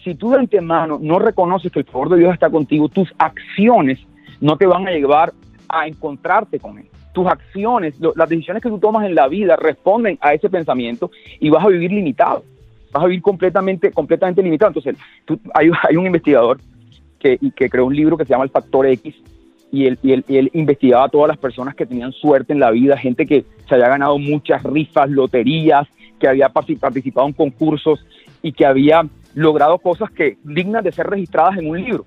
[0.02, 3.98] si tú de antemano no reconoces que el favor de Dios está contigo, tus acciones
[4.40, 5.32] no te van a llevar
[5.68, 6.86] a encontrarte con Él.
[7.12, 11.50] Tus acciones, las decisiones que tú tomas en la vida responden a ese pensamiento y
[11.50, 12.44] vas a vivir limitado.
[12.92, 14.70] Vas a vivir completamente, completamente limitado.
[14.70, 14.96] Entonces,
[15.54, 16.58] hay, un investigador
[17.18, 19.14] que, que, creó un libro que se llama El Factor X
[19.72, 22.60] y él, y, él, y él investigaba a todas las personas que tenían suerte en
[22.60, 25.88] la vida, gente que se había ganado muchas rifas, loterías,
[26.20, 28.06] que había participado en concursos
[28.42, 29.02] y que había
[29.34, 32.04] logrado cosas que dignas de ser registradas en un libro.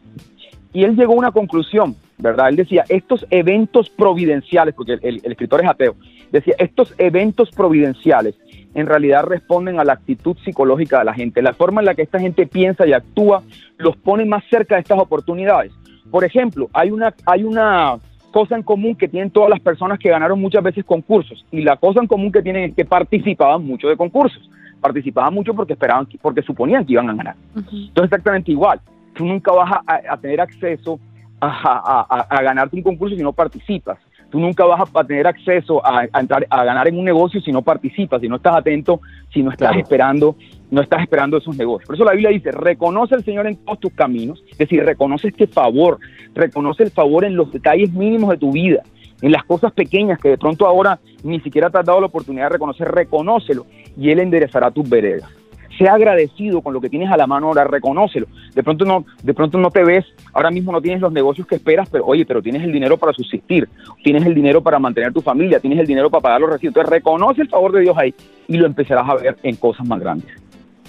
[0.71, 2.49] Y él llegó a una conclusión, ¿verdad?
[2.49, 5.95] Él decía, estos eventos providenciales, porque el, escritor es ateo,
[6.32, 8.36] decía, estos eventos providenciales
[8.73, 11.43] en realidad responden a la actitud psicológica de la gente.
[11.43, 13.43] La forma en la que esta gente piensa y actúa
[13.78, 15.71] los pone más cerca de estas oportunidades.
[16.10, 17.97] Por ejemplo, hay una, hay una
[18.34, 21.78] cosa en común que tienen todas las personas que ganaron muchas veces concursos y la
[21.78, 24.50] cosa en común que tienen es que participaban mucho de concursos
[24.84, 27.36] participaban mucho porque esperaban, porque suponían que iban a ganar.
[27.56, 28.82] Entonces exactamente igual,
[29.13, 31.00] tú nunca vas a, tener acceso
[31.39, 33.98] a, a, ganarte un concurso si no participas.
[34.34, 37.62] Tú nunca vas a, tener acceso a, entrar, a ganar en un negocio si no
[37.62, 39.00] participas, si no estás atento,
[39.32, 40.36] si no estás esperando,
[40.72, 41.86] no estás esperando esos negocios.
[41.86, 45.28] Por eso la Biblia dice, reconoce al Señor en todos tus caminos, es decir, reconoce
[45.28, 46.00] este favor,
[46.34, 48.82] reconoce el favor en los detalles mínimos de tu vida,
[49.22, 52.46] en las cosas pequeñas que de pronto ahora ni siquiera te has dado la oportunidad
[52.46, 55.30] de reconocer, reconócelo y Él enderezará tus veredas
[55.78, 58.28] sea agradecido con lo que tienes a la mano ahora, reconócelo.
[58.54, 61.56] De pronto no, de pronto no te ves, ahora mismo no tienes los negocios que
[61.56, 63.68] esperas, pero oye, pero tienes el dinero para subsistir,
[64.04, 66.72] tienes el dinero para mantener tu familia, tienes el dinero para pagar los recibos.
[66.72, 68.14] Entonces reconoce el favor de Dios ahí
[68.48, 70.30] y lo empezarás a ver en cosas más grandes.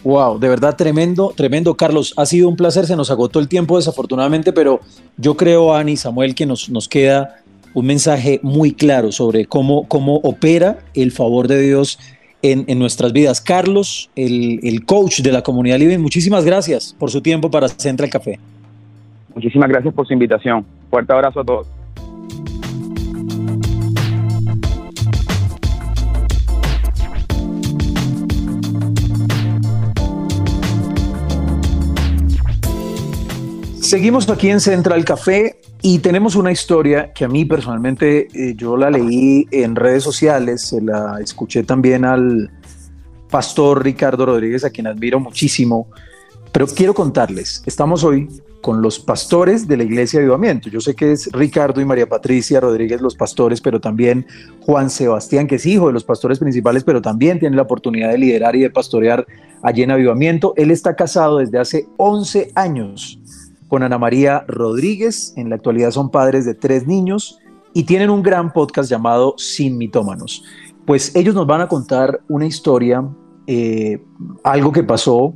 [0.04, 2.12] Wow, de verdad tremendo, tremendo, Carlos.
[2.18, 4.80] Ha sido un placer, se nos agotó el tiempo desafortunadamente, pero
[5.16, 7.36] yo creo, Ani, Samuel, que nos, nos queda
[7.72, 11.98] un mensaje muy claro sobre cómo, cómo opera el favor de Dios
[12.44, 13.40] en, nuestras vidas.
[13.40, 18.38] Carlos, el, coach de la comunidad Living, muchísimas gracias por su tiempo para Central Café.
[19.34, 20.64] Muchísimas gracias por su invitación.
[20.90, 21.66] Fuerte abrazo a todos.
[33.84, 38.78] Seguimos aquí en Central Café y tenemos una historia que a mí personalmente eh, yo
[38.78, 42.50] la leí en redes sociales, se la escuché también al
[43.28, 45.86] pastor Ricardo Rodríguez, a quien admiro muchísimo,
[46.50, 48.26] pero quiero contarles, estamos hoy
[48.62, 50.70] con los pastores de la Iglesia de Avivamiento.
[50.70, 54.26] Yo sé que es Ricardo y María Patricia Rodríguez los pastores, pero también
[54.60, 58.16] Juan Sebastián, que es hijo de los pastores principales, pero también tiene la oportunidad de
[58.16, 59.26] liderar y de pastorear
[59.62, 60.54] allí en Avivamiento.
[60.56, 63.20] Él está casado desde hace 11 años
[63.68, 65.32] con Ana María Rodríguez.
[65.36, 67.38] En la actualidad son padres de tres niños
[67.72, 70.44] y tienen un gran podcast llamado Sin Mitómanos.
[70.86, 73.06] Pues ellos nos van a contar una historia,
[73.46, 74.02] eh,
[74.42, 75.34] algo que pasó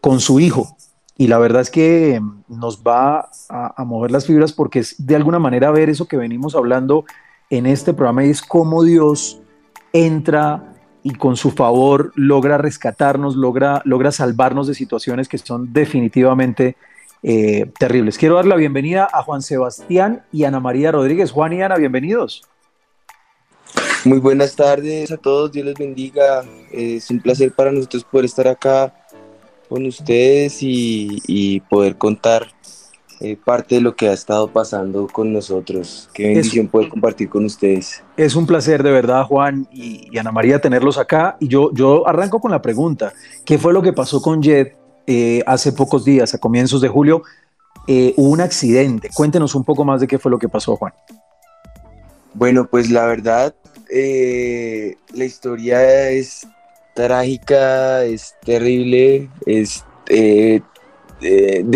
[0.00, 0.76] con su hijo.
[1.18, 5.16] Y la verdad es que nos va a, a mover las fibras porque es de
[5.16, 7.04] alguna manera ver eso que venimos hablando
[7.50, 9.40] en este programa y es cómo Dios
[9.92, 10.74] entra
[11.06, 16.76] y con su favor logra rescatarnos, logra, logra salvarnos de situaciones que son definitivamente
[17.22, 18.18] eh, terribles.
[18.18, 21.30] Quiero dar la bienvenida a Juan Sebastián y Ana María Rodríguez.
[21.32, 22.42] Juan y Ana, bienvenidos.
[24.04, 26.44] Muy buenas tardes a todos, Dios les bendiga.
[26.70, 28.94] Es un placer para nosotros poder estar acá
[29.68, 32.46] con ustedes y, poder contar
[33.18, 36.08] eh, parte de lo que ha estado pasando con nosotros.
[36.14, 38.04] Qué bendición poder compartir con ustedes.
[38.16, 41.36] Es un placer de verdad, Juan y, Ana María, tenerlos acá.
[41.40, 43.12] Y yo, yo arranco con la pregunta,
[43.44, 47.22] ¿qué fue lo que pasó con Jet eh, hace pocos días, a comienzos de julio,
[47.86, 49.08] eh, hubo un accidente.
[49.14, 50.92] Cuéntenos un poco más de qué fue lo que pasó, Juan.
[52.34, 53.54] Bueno, pues la verdad,
[53.88, 56.46] eh, la historia es
[56.94, 60.62] trágica, es terrible, es de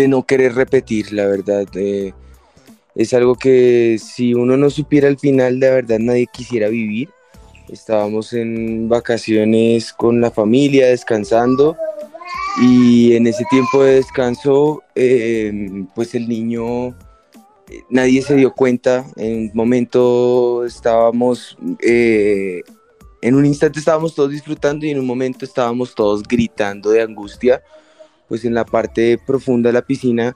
[0.07, 1.65] no querer repetir, la verdad.
[2.95, 7.09] es algo que si uno no supiera al final, de verdad nadie quisiera vivir.
[7.69, 11.77] Estábamos en vacaciones con la familia, descansando
[12.59, 19.05] y en ese tiempo de descanso, em, pues el niño, eh, nadie se dio cuenta.
[19.15, 22.61] En un momento estábamos, eh,
[23.21, 27.63] en un instante estábamos todos disfrutando y en un momento estábamos todos gritando de angustia.
[28.27, 30.35] Pues en la parte profunda de la piscina,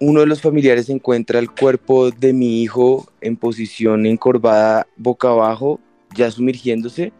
[0.00, 5.80] uno de los familiares encuentra el cuerpo de mi hijo en posición encorvada boca abajo,
[6.14, 7.12] ya sumergiéndose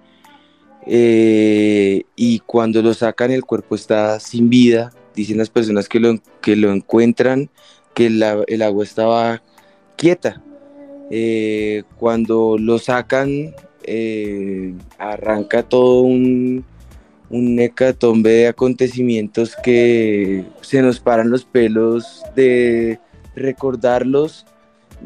[0.90, 4.90] eh, y cuando lo sacan el cuerpo está sin vida.
[5.14, 7.50] Dicen las personas que lo, que lo encuentran
[7.94, 9.42] que el agua estaba
[9.96, 10.42] quieta.
[11.10, 16.64] Eh, cuando lo sacan eh, arranca todo un,
[17.28, 22.98] un hecatombe de acontecimientos que se nos paran los pelos de
[23.34, 24.46] recordarlos,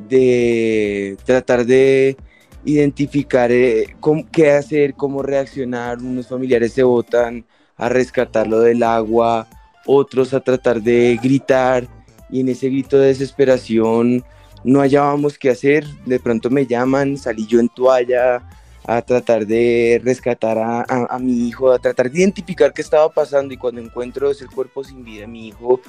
[0.08, 2.16] de tratar de
[2.64, 3.96] identificar eh,
[4.32, 5.98] qué hacer, cómo reaccionar.
[5.98, 7.44] Unos familiares se botan
[7.76, 9.48] a rescatarlo del agua,
[9.86, 11.86] otros a tratar de gritar
[12.30, 14.24] y en ese grito de desesperación
[14.64, 15.84] no hallábamos qué hacer.
[16.06, 18.42] De pronto me llaman, salí yo en toalla
[18.84, 23.56] a tratar de rescatar a, mi hijo, a tratar de identificar qué estaba pasando y
[23.56, 25.80] cuando encuentro ese cuerpo sin vida, mi hijo,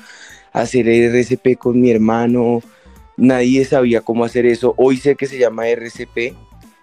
[0.51, 2.61] hacer RCP con mi hermano,
[3.17, 4.75] nadie sabía cómo hacer eso.
[4.77, 6.35] Hoy sé que se llama RCP,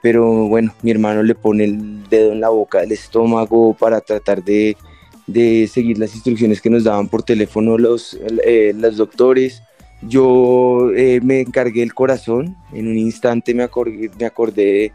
[0.03, 4.43] pero bueno, mi hermano le pone el dedo en la boca del estómago para tratar
[4.43, 4.77] de,
[5.71, 9.63] seguir las instrucciones que nos daban por teléfono los, eh, los doctores.
[10.03, 14.93] Yo eh, me encargué el corazón, en un instante me acordé, me acordé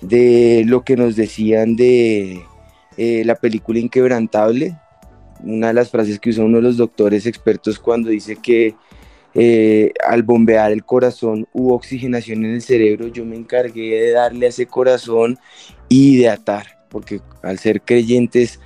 [0.00, 2.42] de lo que nos decían de,
[2.96, 4.74] eh, la película Inquebrantable,
[5.44, 8.74] una de las frases que usa uno de los doctores expertos cuando dice que
[9.38, 14.46] eh, al bombear el corazón hubo oxigenación en el cerebro, yo me encargué de darle
[14.46, 15.38] a ese corazón
[15.90, 18.60] y de atar, porque al ser creyentes,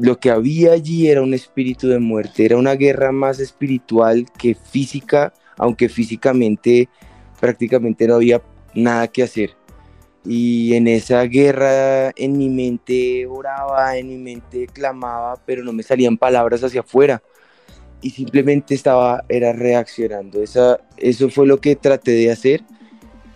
[0.00, 4.56] lo que había allí era un espíritu de muerte, era una guerra más espiritual que
[4.56, 6.88] física, aunque físicamente
[7.40, 8.42] prácticamente no había
[8.74, 9.50] nada que hacer.
[10.24, 15.84] Y en esa guerra en mi mente oraba, en mi mente clamaba, pero no me
[15.84, 17.22] salían palabras hacia afuera
[18.02, 20.42] y simplemente estaba, era reaccionando.
[20.42, 22.62] Esa, eso fue lo que traté de hacer.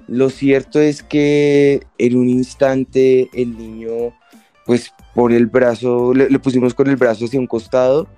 [0.08, 4.12] Lo cierto es que en un instante el niño,
[4.66, 8.08] pues por el brazo, le, pusimos con el brazo hacia un costado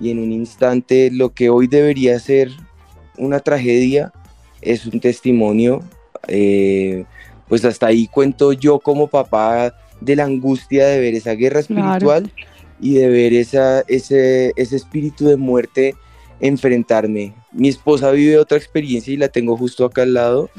[0.00, 2.50] y en un instante lo que hoy debería ser
[3.18, 4.12] una tragedia
[4.62, 5.82] es un testimonio.
[6.26, 7.04] Eh,
[7.48, 12.32] pues hasta ahí cuento yo como papá de la angustia de ver esa guerra espiritual
[12.82, 15.94] y de ver esa, ese, ese espíritu de muerte
[16.40, 17.32] enfrentarme.
[17.52, 20.50] Mi esposa vive otra experiencia y la tengo justo acá al lado.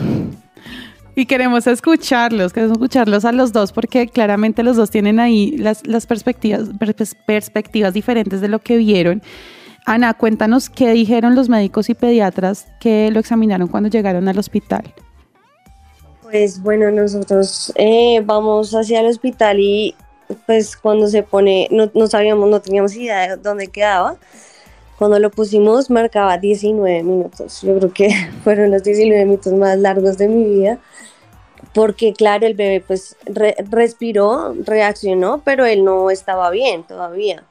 [1.16, 5.86] Y queremos escucharlos, queremos escucharlos a los dos porque claramente los dos tienen ahí las,
[5.86, 6.70] las perspectivas,
[7.28, 9.22] perspectivas diferentes de lo que vieron.
[9.86, 14.94] Ana, cuéntanos qué dijeron los médicos y pediatras que lo examinaron cuando llegaron al hospital.
[16.24, 19.94] Pues bueno, nosotros eh, vamos hacia el hospital y
[20.46, 24.18] pues cuando se pone, no, sabíamos, no teníamos idea de dónde quedaba.
[24.98, 27.62] Cuando lo pusimos marcaba 19 minutos.
[27.62, 28.10] Yo creo que
[28.44, 30.80] fueron los 19 minutos más largos de mi vida.
[31.74, 37.44] Porque claro, el bebé pues respiró, reaccionó, pero él no estaba bien todavía.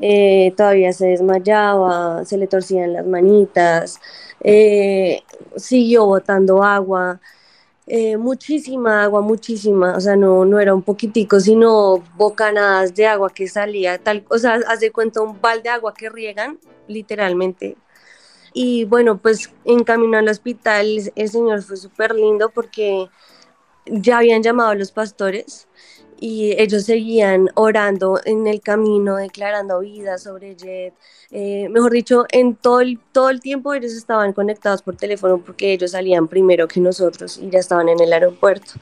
[0.00, 3.98] Eh, todavía se desmayaba, se le torcían las manitas,
[4.42, 5.22] eh,
[5.56, 7.20] siguió botando agua.
[7.88, 13.30] Eh, muchísima agua, muchísima, o sea, no, no era un poquitico, sino bocanadas de agua
[13.30, 17.76] que salía, tal, o sea, haz de cuenta un balde de agua que riegan, literalmente.
[18.52, 23.08] Y bueno, pues en camino al hospital, el señor fue súper lindo porque
[23.86, 25.65] ya habían llamado a los pastores
[26.18, 30.94] y ellos seguían orando en el camino, declarando vida sobre Jet.
[31.30, 35.72] Eh, mejor dicho, en todo el, todo el tiempo ellos estaban conectados por teléfono porque
[35.72, 38.72] ellos salían primero que nosotros y ya estaban en el aeropuerto.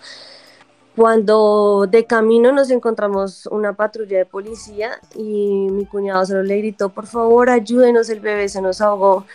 [0.97, 6.91] Cuando de camino nos encontramos una patrulla de policía y mi cuñado solo le gritó,
[6.91, 9.27] por favor ayúdenos, el bebé se nos ahogó.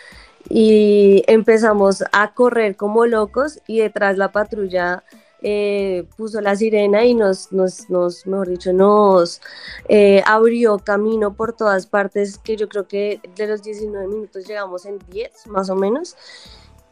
[0.50, 5.04] Y empezamos a correr como locos y detrás la patrulla
[5.42, 9.42] eh, puso la sirena y nos, nos, nos mejor dicho, nos
[9.88, 14.86] eh, abrió camino por todas partes, que yo creo que de los 19 minutos llegamos
[14.86, 16.16] en 10 más o menos.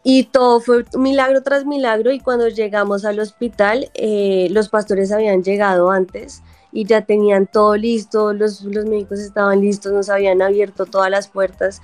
[0.04, 5.44] Y todo fue milagro tras milagro y cuando llegamos al hospital, eh, los pastores habían
[5.44, 10.86] llegado antes y ya tenían todo listo, los, los médicos estaban listos, nos habían abierto
[10.86, 11.82] todas las puertas,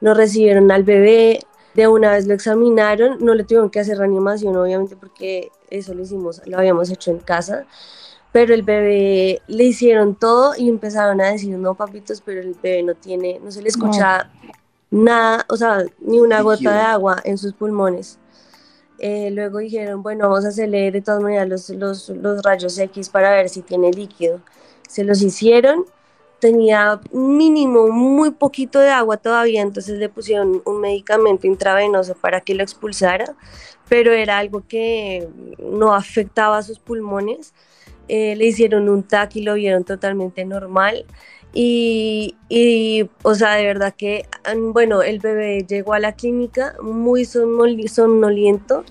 [0.00, 1.40] nos recibieron al bebé,
[1.74, 6.02] de una vez lo examinaron, no le tuvieron que hacer reanimación obviamente porque eso lo
[6.02, 7.66] hicimos, lo habíamos hecho en casa,
[8.32, 12.82] pero el bebé le hicieron todo y empezaron a decir, no papitos, pero el bebé
[12.82, 14.30] no tiene, no se le escucha
[14.90, 18.18] nada, o sea, ni una gota de agua en sus pulmones.
[18.98, 23.08] Eh, luego dijeron, bueno, vamos a hacerle de todas maneras los, los, los rayos X
[23.08, 24.40] para ver si tiene líquido.
[24.88, 25.84] Se los hicieron
[26.44, 32.54] tenía mínimo, muy poquito de agua todavía, entonces le pusieron un medicamento intravenoso para que
[32.54, 33.34] lo expulsara,
[33.88, 37.54] pero era algo que no afectaba a sus pulmones.
[38.08, 41.06] Eh, le hicieron un TAC y lo vieron totalmente normal.
[41.52, 44.26] Y, y, o sea, de verdad que,
[44.72, 48.84] bueno, el bebé llegó a la clínica muy somnoliento.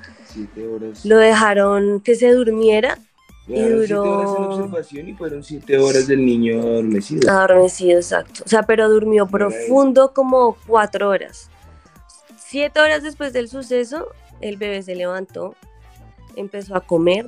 [1.04, 2.98] Lo dejaron que se durmiera
[3.48, 4.04] y duró...
[4.04, 7.30] horas en observación y fueron siete horas del niño adormecido.
[7.30, 8.44] Adormecido, exacto.
[8.46, 11.50] O sea, pero durmió profundo como cuatro horas.
[12.38, 14.08] Siete horas después del suceso,
[14.44, 15.56] el bebé se levantó,
[16.36, 17.26] empezó a comer,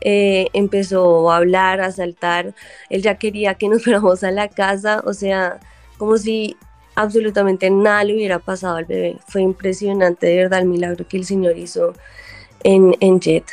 [0.00, 2.54] eh, empezó a hablar, a saltar.
[2.90, 5.60] Él ya quería que nos fuéramos a la casa, o sea,
[5.98, 6.56] como si
[6.94, 9.16] absolutamente nada le hubiera pasado al bebé.
[9.28, 11.94] Fue impresionante, de verdad, el milagro que el Señor hizo
[12.64, 13.44] en, en Jet.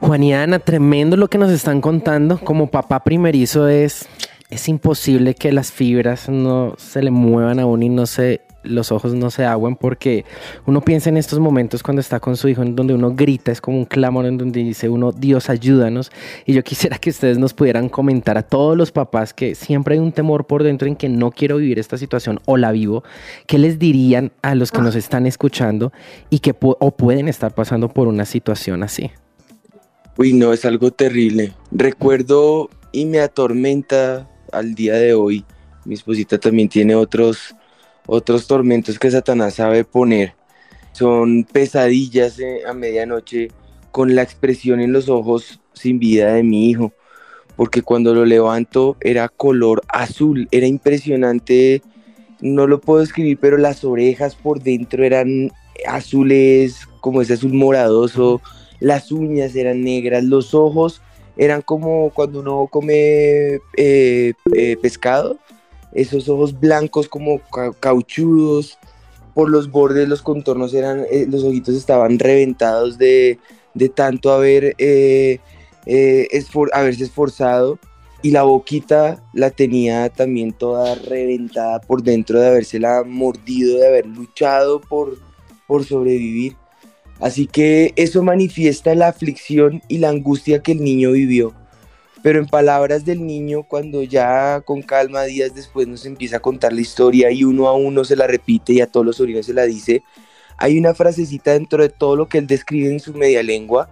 [0.00, 2.38] Juan y Ana, tremendo lo que nos están contando.
[2.38, 4.08] Como papá primerizo es,
[4.48, 9.14] es imposible que las fibras no se le muevan aún y no se, los ojos
[9.14, 10.24] no se aguen porque
[10.66, 13.60] uno piensa en estos momentos cuando está con su hijo en donde uno grita, es
[13.60, 16.10] como un clamor en donde dice uno, Dios ayúdanos.
[16.46, 20.00] Y yo quisiera que ustedes nos pudieran comentar a todos los papás que siempre hay
[20.00, 23.04] un temor por dentro en que no quiero vivir esta situación o la vivo,
[23.46, 25.92] ¿qué les dirían a los que nos están escuchando
[26.28, 29.10] y que o pueden estar pasando por una situación así?
[30.16, 31.54] Uy, no, es algo terrible.
[31.70, 35.44] Recuerdo y me atormenta al día de hoy,
[35.84, 37.54] mi esposita también tiene otros,
[38.10, 40.34] otros tormentos que Satanás sabe poner.
[40.90, 43.52] Son pesadillas eh, a medianoche
[43.92, 46.92] con la expresión en los ojos sin vida de mi hijo,
[47.54, 51.82] porque cuando lo levanto era color azul, era impresionante,
[52.40, 55.52] no lo puedo escribir, pero las orejas por dentro eran
[55.86, 58.42] azules, como ese azul moradoso,
[58.80, 61.00] las uñas eran negras, los ojos
[61.36, 65.38] eran como cuando uno come eh, eh, pescado,
[65.92, 67.40] esos ojos blancos como
[67.80, 68.78] cauchudos,
[69.34, 73.38] por los bordes los contornos eran, eh, los ojitos estaban reventados de,
[73.74, 74.76] de tanto haber,
[76.72, 77.78] haberse esforzado
[78.22, 84.06] y la boquita la tenía también toda reventada por dentro de habérsela mordido, de haber
[84.06, 85.18] luchado por,
[85.66, 86.56] por sobrevivir.
[87.20, 91.54] Así que eso manifiesta la aflicción y la angustia que el niño vivió.
[92.22, 96.72] Pero en palabras del niño, cuando ya con calma días después nos empieza a contar
[96.72, 99.54] la historia y uno a uno se la repite y a todos los sobrinos se
[99.54, 100.02] la dice,
[100.58, 103.88] hay una frasecita dentro de todo lo que él describe en su media lengua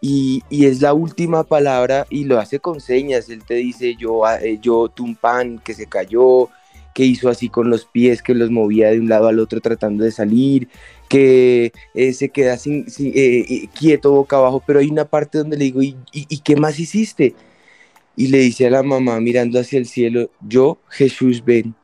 [0.00, 3.28] y, es la última palabra y lo hace con señas.
[3.28, 6.48] Él te dice yo, ah, eh, yo tumpán que se cayó,
[6.94, 10.04] que hizo así con los pies, que los movía de un lado al otro tratando
[10.04, 10.68] de salir,
[11.08, 15.64] que eh, se queda sin, eh, quieto boca abajo, pero hay una parte donde le
[15.64, 17.34] digo, ¿y, y, qué más hiciste?
[18.18, 21.76] Y le dice a la mamá mirando hacia el cielo, yo, Jesús, ven.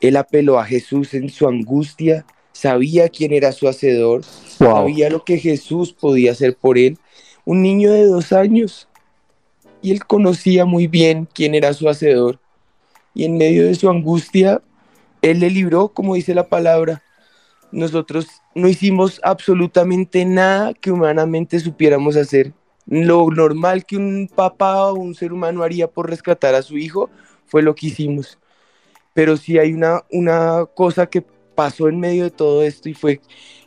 [0.00, 5.36] Él apeló a Jesús en su angustia, sabía quién era su hacedor, sabía lo que
[5.36, 6.96] Jesús podía hacer por él
[7.44, 8.88] un niño de dos años,
[9.82, 12.40] y él conocía muy bien quién era su hacedor,
[13.12, 14.62] y en medio de su angustia,
[15.20, 17.02] él le libró, como dice la palabra.
[17.72, 22.54] Nosotros no hicimos absolutamente nada que humanamente supiéramos hacer.
[22.86, 27.10] Lo normal que un papá o un ser humano haría por rescatar a su hijo
[27.46, 28.38] fue lo que hicimos.
[29.14, 31.22] Pero sí hay una, una cosa que
[31.54, 33.20] pasó en medio de todo esto y fue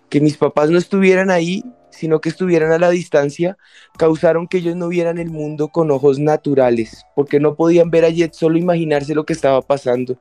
[0.09, 1.63] que mis papás no estuvieran ahí
[1.97, 3.57] sino que estuvieran a la distancia,
[3.97, 8.09] causaron que ellos no vieran el mundo con ojos naturales, porque no podían ver a
[8.09, 10.15] Jet, solo imaginarse lo que estaba pasando,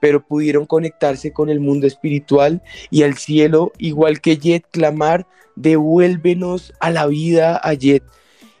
[0.00, 5.26] pero pudieron conectarse con el mundo espiritual y al cielo, igual que Jet, clamar,
[5.56, 8.04] devuélvenos a la vida a Jet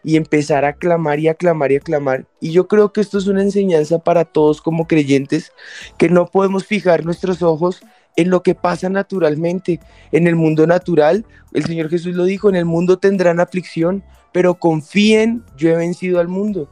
[0.02, 2.26] y empezar a clamar y a clamar y a clamar.
[2.40, 5.52] Y yo creo que esto es una enseñanza para todos como creyentes,
[5.98, 7.82] que no podemos fijar nuestros ojos
[8.16, 9.80] en lo que pasa naturalmente.
[10.12, 14.54] En el mundo natural, el Señor Jesús lo dijo, en el mundo tendrán aflicción, pero
[14.54, 16.68] confíen, yo he vencido al mundo.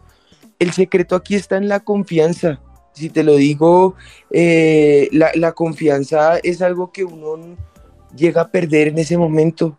[0.59, 2.61] El secreto aquí está en la confianza.
[2.93, 3.95] Si te lo digo,
[4.33, 7.57] eh, la, confianza es algo que uno
[8.17, 9.79] llega a perder en ese momento.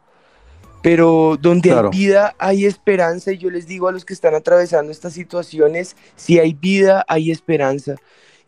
[0.82, 4.92] Pero donde hay vida hay esperanza y yo les digo a los que están atravesando
[4.92, 7.96] estas situaciones, si hay vida hay esperanza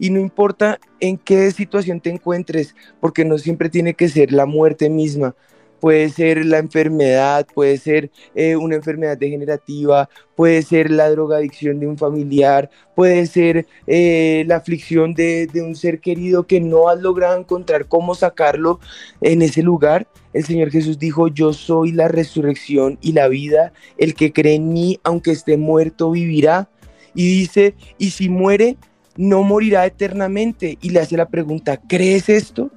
[0.01, 4.47] y no importa en qué situación te encuentres, porque no siempre tiene que ser la
[4.47, 5.35] muerte misma.
[5.81, 11.87] Puede ser la enfermedad, puede ser eh, una enfermedad degenerativa, puede ser la drogadicción de
[11.87, 17.01] un familiar, puede ser eh, la aflicción de, de un ser querido que no has
[17.01, 18.79] logrado encontrar cómo sacarlo
[19.21, 20.07] en ese lugar.
[20.33, 24.71] El Señor Jesús dijo, yo soy la resurrección y la vida, el que cree en
[24.71, 26.69] mí, aunque esté muerto, vivirá.
[27.13, 28.77] Y dice, y si muere,
[29.17, 30.77] no morirá eternamente.
[30.81, 32.71] Y le hace la pregunta, ¿crees esto?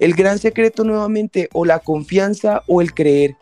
[0.00, 3.36] El gran secreto nuevamente, o la confianza o el creer.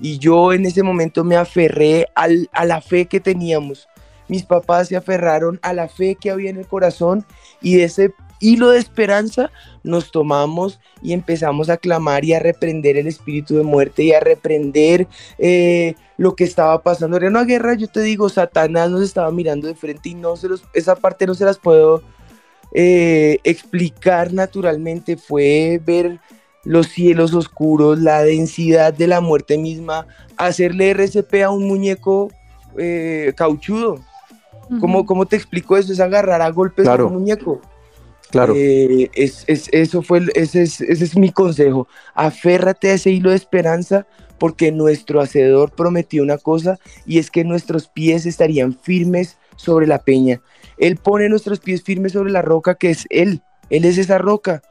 [0.00, 3.88] Y yo en ese momento me aferré a la fe que teníamos.
[4.28, 7.24] Mis papás se aferraron a la fe que había en el corazón
[7.60, 9.50] y de ese hilo de esperanza
[9.84, 14.20] nos tomamos y empezamos a clamar y a reprender el espíritu de muerte y a
[14.20, 15.06] reprender
[15.38, 17.16] eh, lo que estaba pasando.
[17.16, 20.48] Era una guerra, yo te digo, Satanás nos estaba mirando de frente y no se
[20.48, 22.02] los, esa parte no se las puedo
[22.74, 25.16] eh, explicar naturalmente.
[25.16, 26.20] Fue ver
[26.64, 30.06] los cielos oscuros, la densidad de la muerte misma,
[30.36, 32.30] hacerle RCP a un muñeco
[32.78, 34.00] eh, cauchudo.
[34.80, 35.92] ¿Cómo, te explico eso?
[35.92, 37.60] Es agarrar a golpes a un muñeco.
[38.30, 38.54] Claro.
[38.56, 41.86] Eh, es, eso fue, ese es, ese es mi consejo.
[42.14, 44.06] Aférrate a ese hilo de esperanza
[44.38, 49.98] porque nuestro hacedor prometió una cosa y es que nuestros pies estarían firmes sobre la
[49.98, 50.40] peña.
[50.82, 53.40] Él pone nuestros pies firmes sobre la roca que es Él.
[53.70, 54.62] Él es esa roca.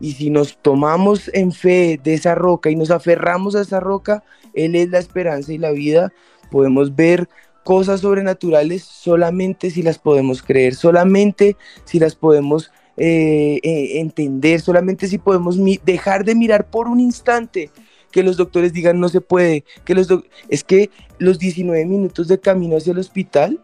[0.00, 4.24] Y si nos tomamos en fe de esa roca y nos aferramos a esa roca,
[4.54, 6.12] Él es la esperanza y la vida,
[6.50, 7.28] podemos ver
[7.62, 15.06] cosas sobrenaturales solamente si las podemos creer, solamente si las podemos eh, eh, entender, solamente
[15.06, 17.70] si podemos dejar de mirar por un instante
[18.10, 20.08] que los doctores digan no se puede, que los
[20.48, 23.60] es que los 19 minutos de camino hacia el hospital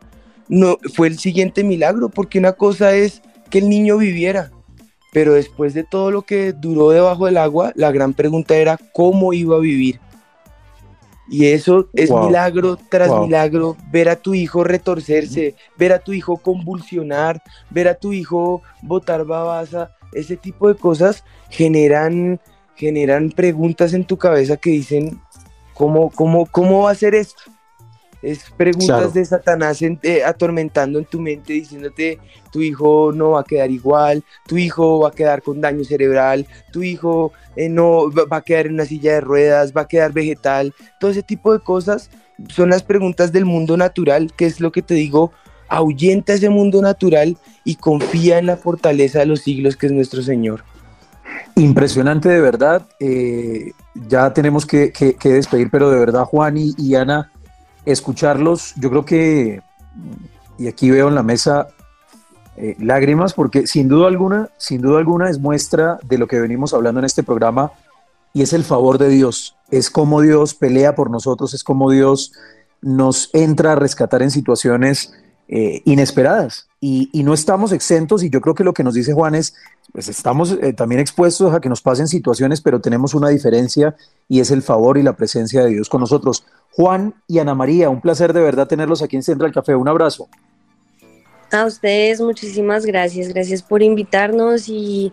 [0.48, 4.50] no fue el siguiente milagro, porque una cosa es que el niño viviera.
[5.12, 9.32] Pero después de todo lo que duró debajo del agua, la gran pregunta era cómo
[9.32, 10.00] iba a vivir.
[11.30, 12.26] Y eso es Wow.
[12.26, 13.22] milagro tras Wow.
[13.26, 18.62] milagro, ver a tu hijo retorcerse, ver a tu hijo convulsionar, ver a tu hijo
[18.82, 22.40] botar babasa, ese tipo de cosas generan,
[22.76, 25.20] generan preguntas en tu cabeza que dicen,
[25.74, 27.42] ¿cómo, cómo, cómo va a ser esto?
[28.20, 29.10] Es preguntas Claro.
[29.10, 32.18] de Satanás en- eh, atormentando en tu mente, diciéndote,
[32.52, 36.46] tu hijo no va a quedar igual, tu hijo va a quedar con daño cerebral,
[36.72, 40.12] tu hijo eh, no va a quedar en una silla de ruedas, va a quedar
[40.12, 42.10] vegetal, todo ese tipo de cosas
[42.48, 45.32] son las preguntas del mundo natural, que es lo que te digo,
[45.68, 50.22] ahuyenta ese mundo natural y confía en la fortaleza de los siglos que es nuestro
[50.22, 50.64] Señor.
[51.56, 52.86] Impresionante de verdad.
[53.00, 53.72] Eh,
[54.08, 57.30] ya tenemos que, que- que despedir, pero de verdad, Juan y, y Ana,
[57.92, 59.62] escucharlos, yo creo que,
[60.58, 61.68] y aquí veo en la mesa
[62.56, 66.74] eh, lágrimas, porque sin duda alguna, sin duda alguna es muestra de lo que venimos
[66.74, 67.72] hablando en este programa,
[68.32, 69.56] y es el favor de Dios.
[69.70, 72.32] Es como Dios pelea por nosotros, es como Dios
[72.80, 75.12] nos entra a rescatar en situaciones
[75.48, 76.67] eh, inesperadas.
[76.80, 79.54] Y, no estamos exentos, y yo creo que lo que nos dice Juan es,
[79.92, 83.96] pues estamos eh, también expuestos a que nos pasen situaciones, pero tenemos una diferencia
[84.28, 86.44] y es el favor y la presencia de Dios con nosotros.
[86.70, 89.74] Juan y Ana María, un placer de verdad tenerlos aquí en Central Café.
[89.74, 90.28] Un abrazo.
[91.50, 95.12] A ustedes muchísimas gracias, gracias por invitarnos y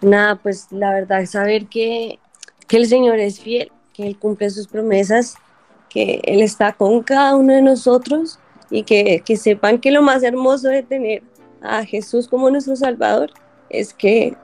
[0.00, 2.18] nada, pues la verdad saber que,
[2.66, 5.36] que el Señor es fiel, que Él cumple sus promesas,
[5.90, 8.40] que Él está con cada uno de nosotros
[8.70, 11.22] y que, que sepan que lo más hermoso de tener
[11.62, 13.30] a Jesús como nuestro Salvador
[13.70, 14.36] es que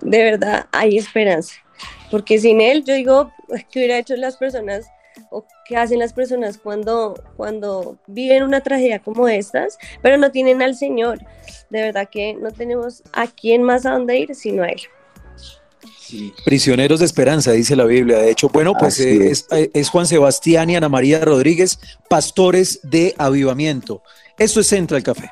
[0.00, 1.54] de verdad hay esperanza,
[2.10, 3.32] porque sin Él yo digo,
[3.70, 4.86] ¿qué hubiera hecho las personas?
[5.30, 10.62] o qué hacen las personas cuando, cuando viven una tragedia como estas, pero no tienen
[10.62, 11.18] al Señor.
[11.70, 14.80] De verdad que no tenemos a quién más a dónde ir sino a Él.
[16.44, 18.18] Prisioneros de esperanza, dice la Biblia.
[18.18, 19.46] De hecho, bueno, pues eh, es.
[19.50, 21.78] es, eh, es Juan Sebastián y Ana María Rodríguez,
[22.08, 24.02] pastores de avivamiento.
[24.38, 25.30] Esto es Central Café.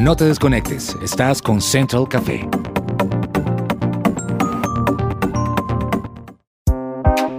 [0.00, 2.48] No te desconectes, estás con Central Café.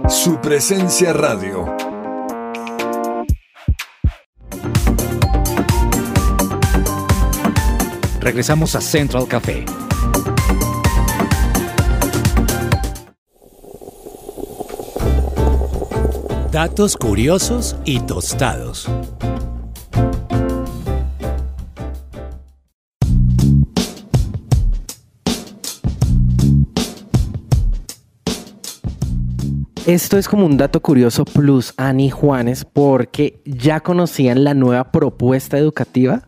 [0.08, 1.74] Su presencia radio.
[8.20, 9.64] Regresamos a Central Café.
[16.52, 18.88] Datos curiosos y tostados.
[29.86, 35.58] Esto es como un dato curioso plus Ani Juanes porque ya conocían la nueva propuesta
[35.58, 36.22] educativa.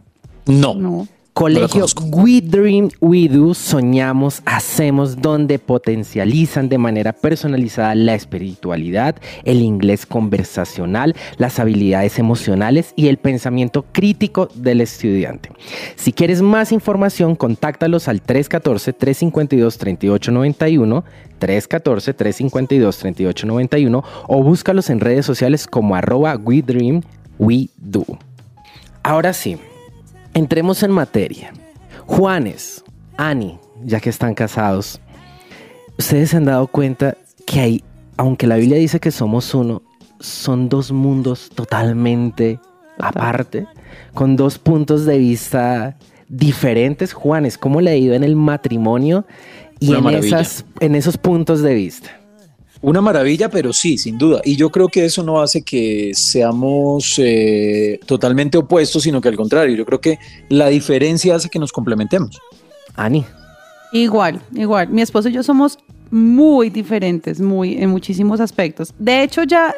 [0.46, 0.74] No.
[0.74, 1.06] No.
[1.34, 1.84] Colegio.
[2.12, 10.06] We Dream, We Do, soñamos, hacemos, donde potencializan de manera personalizada la espiritualidad, el inglés
[10.06, 15.50] conversacional, las habilidades emocionales y el pensamiento crítico del estudiante.
[15.96, 21.02] Si quieres más información, contáctalos al 314-352-3891,
[21.40, 27.02] 314-352-3891 o búscalos en redes sociales como arroba We Dream,
[27.40, 28.04] We Do.
[29.02, 29.58] Ahora sí,
[30.34, 31.52] entremos en materia.
[32.06, 32.84] Juanes,
[33.16, 35.00] Ani, ya que están casados,
[35.96, 37.16] ustedes se han dado cuenta
[37.46, 37.84] que hay,
[38.16, 39.82] aunque la Biblia dice que somos uno,
[40.20, 42.58] son dos mundos totalmente
[42.98, 43.66] aparte,
[44.12, 45.96] con dos puntos de vista
[46.28, 47.12] diferentes.
[47.12, 49.26] Juanes, ¿cómo le ha ido en el matrimonio
[49.80, 52.10] y en, esas, en esos puntos de vista?
[52.84, 54.42] Una maravilla, pero sí, sin duda.
[54.44, 59.36] Y yo creo que eso no hace que seamos eh, totalmente opuestos, sino que al
[59.36, 60.18] contrario, yo creo que
[60.50, 62.38] la diferencia hace que nos complementemos.
[62.94, 63.24] Ani,
[63.94, 64.88] Igual, igual.
[64.90, 65.78] Mi esposo y yo somos
[66.10, 68.92] muy diferentes, muy en muchísimos aspectos.
[68.98, 69.72] De hecho, ya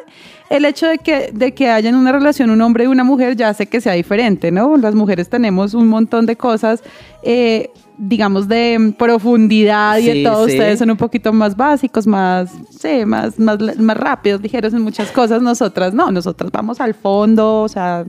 [0.49, 3.37] el hecho de que, de que haya en una relación un hombre y una mujer
[3.37, 4.75] ya hace que sea diferente, ¿no?
[4.75, 6.81] Las mujeres tenemos un montón de cosas,
[7.21, 10.47] eh, digamos, de profundidad y Sí, de todo.
[10.47, 10.53] sí.
[10.53, 15.11] Ustedes son un poquito más básicos, más, sí, más, más, más rápidos, ligeros en muchas
[15.11, 15.41] cosas.
[15.41, 18.05] Nosotras no, nosotras vamos al fondo, o sea,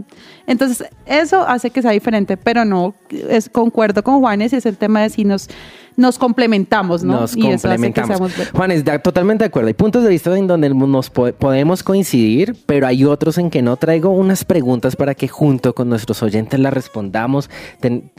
[0.47, 4.77] entonces eso hace que sea diferente, pero no, es, concuerdo con Juanes y es el
[4.77, 5.49] tema de si nos
[5.99, 7.21] nos complementamos, ¿no?
[7.21, 8.09] Nos Y eso hace que complementamos.
[8.17, 8.53] seamos buenos.
[8.53, 9.69] Juanes, da- totalmente de acuerdo.
[9.69, 13.61] Hay puntos de vista en donde nos po- podemos coincidir, pero hay otros en que
[13.61, 17.51] no traigo unas preguntas para que junto con nuestros oyentes las respondamos,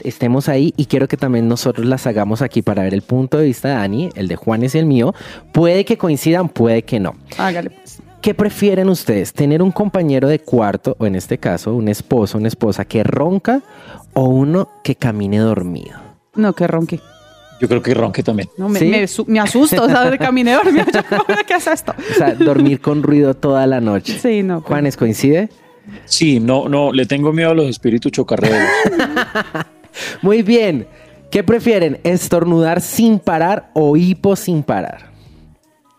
[0.04, 3.46] estemos ahí y quiero que también nosotros las hagamos aquí para ver el punto de
[3.46, 5.14] vista de Dani, el de Juanes y el mío.
[5.52, 7.14] Puede que coincidan, puede que no.
[7.38, 7.98] Hágale pues.
[8.20, 9.32] ¿Qué prefieren ustedes?
[9.32, 13.62] ¿Tener un compañero de cuarto, o en este caso, un esposo, una esposa que ronca
[14.12, 15.98] o uno que camine dormido?
[16.34, 17.00] No, que ronque.
[17.60, 18.48] Yo creo que ronque también.
[18.56, 18.86] No, me, ¿Sí?
[18.86, 20.86] me, me asusto, o sea, de caminé dormido.
[21.46, 21.94] ¿Qué es esto?
[22.10, 24.18] O sea, dormir con ruido toda la noche.
[24.18, 24.60] Sí, no.
[24.60, 24.68] pues.
[24.68, 25.50] Juanes, ¿coincide?
[26.06, 28.58] Sí, no, no, le tengo miedo a los espíritus chocarreros.
[30.22, 30.86] Muy bien.
[31.30, 32.00] ¿Qué prefieren?
[32.02, 35.10] ¿Estornudar sin parar o hipo sin parar?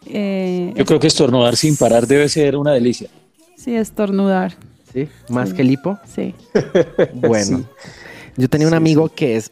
[0.06, 3.10] Eh, Yo creo que estornudar sin parar debe ser una delicia.
[3.56, 4.54] sí, estornudar.
[4.92, 5.08] ¿Sí?
[5.30, 5.98] ¿Más que el hipo?
[6.14, 6.34] Sí.
[7.14, 7.64] Bueno.
[8.36, 9.52] Yo tenía un amigo que es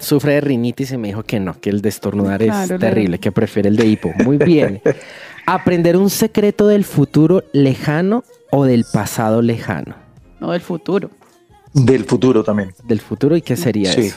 [0.00, 3.18] sufre de rinitis y me dijo que no, que el de estornudar Claro, es terrible,
[3.18, 4.10] que prefiere el de hipo.
[4.24, 4.80] Muy bien.
[5.46, 9.94] ¿Aprender un secreto del futuro lejano o del pasado lejano?
[10.40, 11.10] No, del futuro.
[11.72, 12.72] Del futuro también.
[12.84, 14.00] Del futuro y qué sería Sí.
[14.06, 14.16] eso?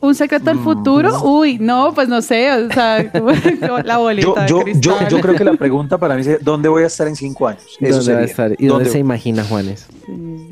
[0.00, 1.22] ¿Un secreto del futuro?
[1.24, 3.02] Uy, no, pues no sé, o sea,
[3.84, 5.08] la bolita Yo, de yo, yo, cristal.
[5.08, 7.64] yo creo que la pregunta para mí es ¿dónde voy a estar en cinco años?
[7.80, 8.30] Eso ¿Dónde va a sería.
[8.30, 8.50] estar?
[8.52, 9.88] ¿Y dónde ¿Dónde- se imagina, Juanes?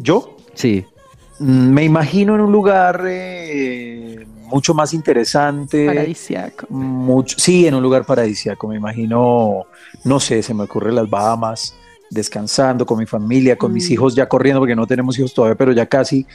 [0.01, 0.37] ¿Yo?
[0.55, 0.85] Sí.
[1.39, 5.87] Mm, Me imagino en un lugar eh, mucho más interesante.
[5.87, 6.67] Paradisiaco.
[6.71, 8.69] Mucho, sí, en un lugar paradisíaco.
[8.69, 9.65] Me imagino,
[10.05, 11.75] no sé, se me ocurre las Bahamas,
[12.11, 13.93] descansando con mi familia, con mis Mm.
[13.93, 16.27] hijos ya corriendo, porque no tenemos hijos todavía, pero ya casi.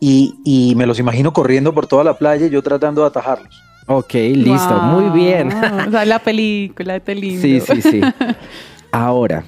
[0.00, 3.62] Y, y me los imagino corriendo por toda la playa y yo tratando de atajarlos.
[3.86, 4.68] Ok, listo.
[4.74, 5.00] Wow.
[5.00, 5.48] Muy bien.
[5.52, 7.40] O sea, la película de Telindo.
[7.42, 8.00] Sí, sí, sí.
[8.92, 9.44] Ahora,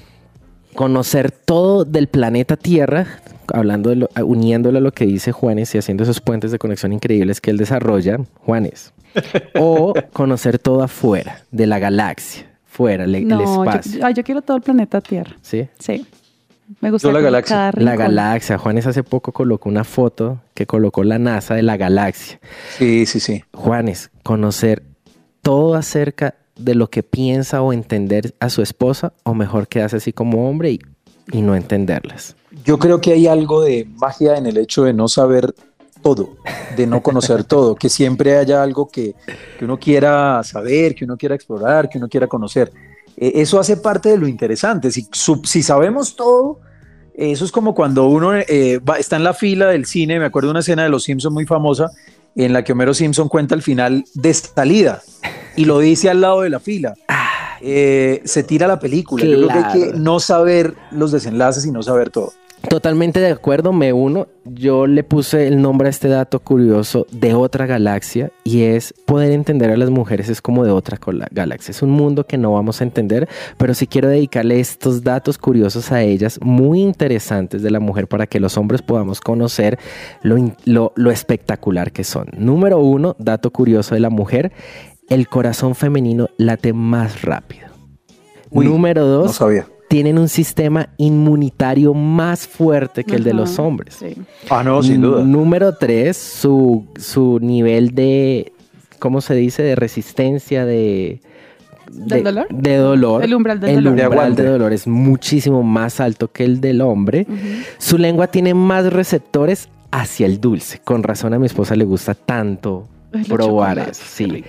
[0.75, 3.07] conocer todo del planeta Tierra,
[3.53, 6.93] hablando de lo- uniéndolo a lo que dice Juanes y haciendo esos puentes de conexión
[6.93, 8.93] increíbles que él desarrolla, Juanes.
[9.55, 14.05] O conocer todo afuera, de la galaxia, fuera, le- el No, yo, espacio.
[14.05, 15.35] ay, yo quiero todo el planeta Tierra.
[15.41, 15.67] ¿Sí?
[15.79, 16.05] Sí.
[16.81, 17.71] Me gusta Yo la galaxia.
[17.77, 18.57] La galaxia.
[18.57, 22.39] Juanes hace poco colocó una foto que colocó la NASA de la galaxia.
[22.77, 23.43] Sí, sí, sí.
[23.53, 24.83] Juanes, conocer
[25.41, 30.11] todo acerca de lo que piensa o entender a su esposa, o mejor quedarse así
[30.11, 30.79] como hombre y,
[31.31, 32.35] y no entenderlas.
[32.65, 35.53] Yo creo que hay algo de magia en el hecho de no saber
[36.01, 36.35] todo,
[36.75, 39.15] de no conocer todo, que siempre haya algo que,
[39.57, 42.71] que uno quiera saber, que uno quiera explorar, que uno quiera conocer.
[43.15, 44.89] Eh, eso hace parte de lo interesante.
[44.91, 45.07] Si,
[45.63, 46.59] sabemos todo,
[47.15, 50.25] eh, eso es como cuando uno eh, va- está en la fila del cine, me
[50.25, 51.89] acuerdo de una escena de Los Simpson muy famosa,
[52.35, 55.01] en la que Homero Simpson cuenta el final de salida
[55.55, 56.93] y lo dice al lado de la fila.
[57.59, 59.25] Eh, se tira la película.
[59.25, 62.31] Yo creo que hay que no saber los desenlaces y no saber todo.
[62.69, 64.27] Totalmente de acuerdo, me uno.
[64.43, 69.31] Yo le puse el nombre a este dato curioso de otra galaxia y es poder
[69.31, 70.97] entender a las mujeres es como de otra
[71.31, 71.71] galaxia.
[71.71, 75.93] Es un mundo que no vamos a entender, pero sí quiero dedicarle estos datos curiosos
[75.93, 79.79] a ellas, muy interesantes de la mujer para que los hombres podamos conocer
[80.21, 80.35] lo,
[80.65, 82.27] lo- lo espectacular que son.
[82.37, 84.51] Número uno, dato curioso de la mujer,
[85.09, 87.67] el corazón femenino late más rápido.
[88.49, 89.67] Uy, Número dos, No sabía.
[89.87, 93.95] Tienen un sistema inmunitario más fuerte que el de Ajá, los hombres.
[93.95, 94.15] Sí.
[94.49, 95.21] Ah, no, sin duda.
[95.21, 98.51] N- Número tres, su, su nivel de,
[98.99, 99.63] ¿cómo se dice?
[99.63, 101.21] De resistencia, de...
[101.89, 102.47] ¿Del de- dolor?
[102.49, 103.23] De dolor.
[103.23, 103.95] El umbral del El dolor.
[103.95, 104.43] De umbral aguante.
[104.43, 107.25] de dolor es muchísimo más alto que el del hombre.
[107.77, 110.79] Su lengua tiene más receptores hacia el dulce.
[110.83, 112.89] Con razón a mi esposa le gusta tanto
[113.29, 114.03] probar eso.
[114.05, 114.43] Sí.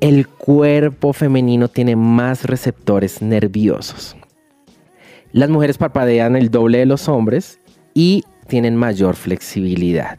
[0.00, 4.16] El cuerpo femenino tiene más receptores nerviosos.
[5.34, 7.58] Las mujeres parpadean el doble de los hombres
[7.92, 10.16] y tienen mayor flexibilidad.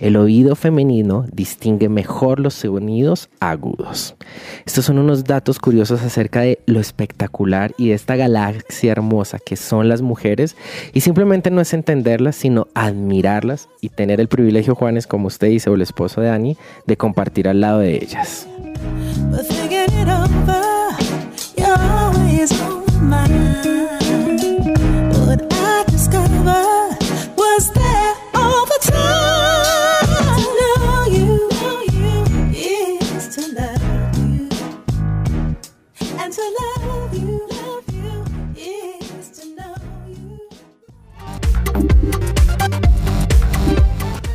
[0.00, 4.16] El oído femenino distingue mejor los sonidos agudos.
[4.64, 9.54] Estos son unos datos curiosos acerca de lo espectacular y de esta galaxia hermosa que
[9.54, 10.56] son las mujeres.
[10.92, 15.70] Y simplemente no es entenderlas, sino admirarlas y tener el privilegio, Juanes, como usted dice,
[15.70, 16.56] o el esposo de Dani,
[16.86, 18.48] de compartir al lado de ellas.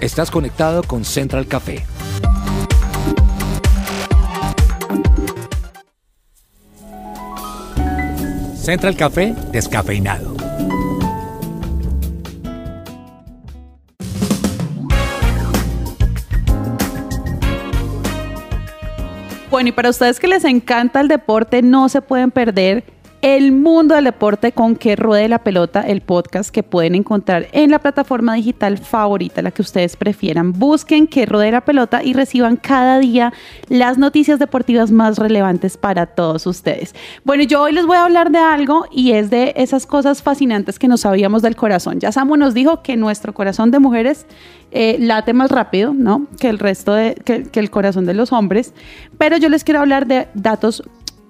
[0.01, 1.85] Estás conectado con Central Café.
[8.55, 10.35] Central Café descafeinado.
[19.51, 23.93] Bueno, y para ustedes que les encanta el deporte, no se pueden perder el mundo
[23.93, 28.33] del deporte con que ruede la pelota, el podcast que pueden encontrar en la plataforma
[28.33, 30.53] digital favorita, la que ustedes prefieran.
[30.53, 33.31] Busquen que ruede la pelota y reciban cada día
[33.69, 36.95] las noticias deportivas más relevantes para todos ustedes.
[37.23, 40.79] Bueno, yo hoy les voy a hablar de algo y es de esas cosas fascinantes
[40.79, 41.99] que no sabíamos del corazón.
[41.99, 44.25] Ya Samu nos dijo que nuestro corazón de mujeres
[44.71, 46.27] eh, late más rápido, ¿no?
[46.39, 48.73] Que el resto de, que el corazón de los hombres.
[49.17, 50.81] Pero yo les quiero hablar de datos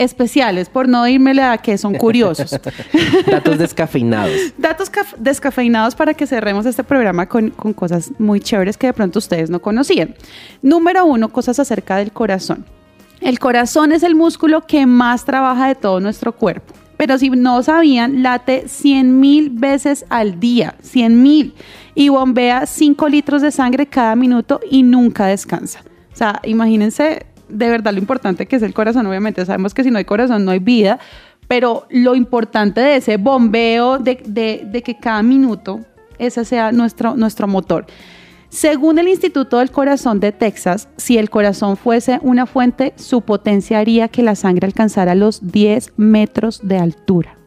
[0.01, 2.51] especiales, por no irme a que son curiosos.
[3.31, 4.33] Datos descafeinados.
[4.57, 8.93] Datos caf- descafeinados para que cerremos este programa con, con cosas muy chéveres que de
[8.93, 10.15] pronto ustedes no conocían.
[10.61, 12.65] Número uno, cosas acerca del corazón.
[13.19, 16.73] El corazón es el músculo que más trabaja de todo nuestro cuerpo.
[16.97, 21.53] Pero si no sabían, late 100 mil veces al día, 100 mil,
[21.95, 25.83] y bombea 5 litros de sangre cada minuto y nunca descansa.
[26.13, 29.05] O sea, imagínense de verdad lo importante que es el corazón.
[29.07, 30.99] Obviamente sabemos que si no hay corazón no hay vida,
[31.47, 34.15] pero lo importante de ese bombeo, de,
[34.83, 35.81] que cada minuto
[36.17, 37.85] ese sea nuestro, nuestro motor.
[38.49, 43.79] Según el Instituto del Corazón de Texas, si el corazón fuese una fuente, su potencia
[43.79, 47.37] haría que la sangre alcanzara los 10 metros de altura.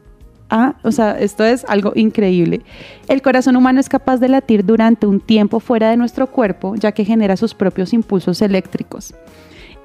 [0.51, 2.63] Ah, o sea, esto es algo increíble.
[3.09, 6.93] El corazón humano es capaz de latir durante un tiempo fuera de nuestro cuerpo, ya
[6.93, 9.15] que genera sus propios impulsos eléctricos.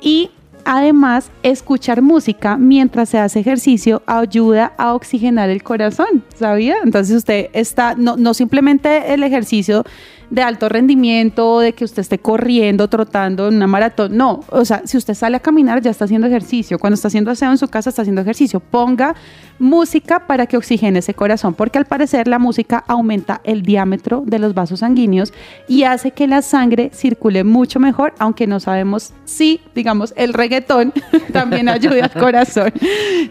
[0.01, 0.29] Y
[0.65, 6.77] además, escuchar música mientras se hace ejercicio ayuda a oxigenar el corazón, ¿sabía?
[6.83, 9.83] Entonces usted está, no, no simplemente el ejercicio
[10.29, 14.81] de alto rendimiento, de que usted esté corriendo, trotando en una maratón, no, o sea,
[14.85, 17.67] si usted sale a caminar ya está haciendo ejercicio, cuando está haciendo aseo en su
[17.67, 19.15] casa está haciendo ejercicio, ponga
[19.57, 24.39] música para que oxigene ese corazón, porque al parecer la música aumenta el diámetro de
[24.39, 25.33] los vasos sanguíneos
[25.67, 30.93] y hace que la sangre circule mucho mejor, aunque no sabemos si, digamos, el reggaetón
[31.33, 32.71] también ayuda al corazón.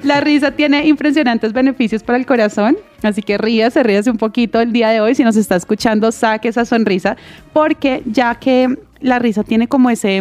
[0.02, 4.72] La risa tiene impresionantes beneficios para el corazón, así que ríase, ríase un poquito el
[4.72, 5.14] día de hoy.
[5.14, 6.87] Si nos está escuchando, saque esa sonrisa,
[7.52, 10.20] porque ya que la risa tiene como ese,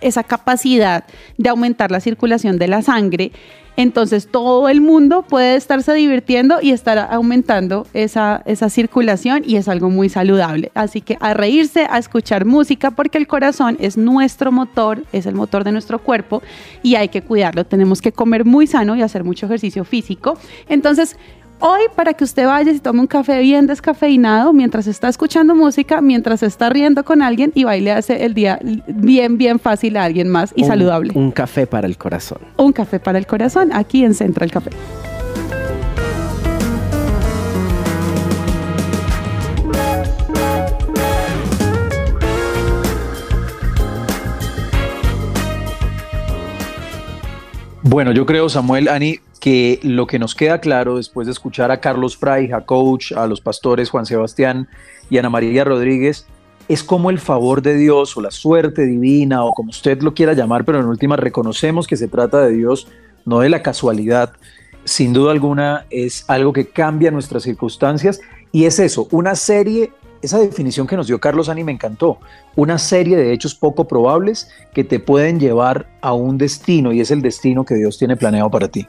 [0.00, 1.04] esa capacidad
[1.38, 3.32] de aumentar la circulación de la sangre,
[3.76, 9.66] entonces todo el mundo puede estarse divirtiendo y estar aumentando esa, esa circulación y es
[9.66, 10.70] algo muy saludable.
[10.74, 15.34] Así que a reírse, a escuchar música, porque el corazón es nuestro motor, es el
[15.34, 16.42] motor de nuestro cuerpo
[16.82, 17.64] y hay que cuidarlo.
[17.64, 20.36] Tenemos que comer muy sano y hacer mucho ejercicio físico.
[20.68, 21.16] Entonces,
[21.64, 26.00] Hoy, para que usted vaya y tome un café bien descafeinado mientras está escuchando música,
[26.00, 28.58] mientras está riendo con alguien y baile hace el día
[28.88, 31.12] bien, bien fácil a alguien más y Un- saludable.
[31.14, 32.38] Un café para el corazón.
[32.56, 34.70] Un café para el corazón aquí en Central Café.
[47.84, 51.80] Bueno, yo creo, Samuel, Ani, que lo que nos queda claro después de escuchar a
[51.80, 54.68] Carlos Fray, a Coach, a los pastores Juan Sebastián
[55.10, 56.26] y Ana María Rodríguez,
[56.68, 60.32] es como el favor de Dios o la suerte divina o como usted lo quiera
[60.32, 62.86] llamar, pero en última reconocemos que se trata de Dios,
[63.24, 64.32] no de la casualidad.
[64.84, 68.20] Sin duda alguna es algo que cambia nuestras circunstancias
[68.52, 69.90] y es eso, una serie,
[70.22, 72.18] esa definición que nos dio Carlos Ani me encantó,
[72.56, 77.10] una serie de hechos poco probables que te pueden llevar a un destino y es
[77.10, 78.86] el destino que Dios tiene planeado para ti.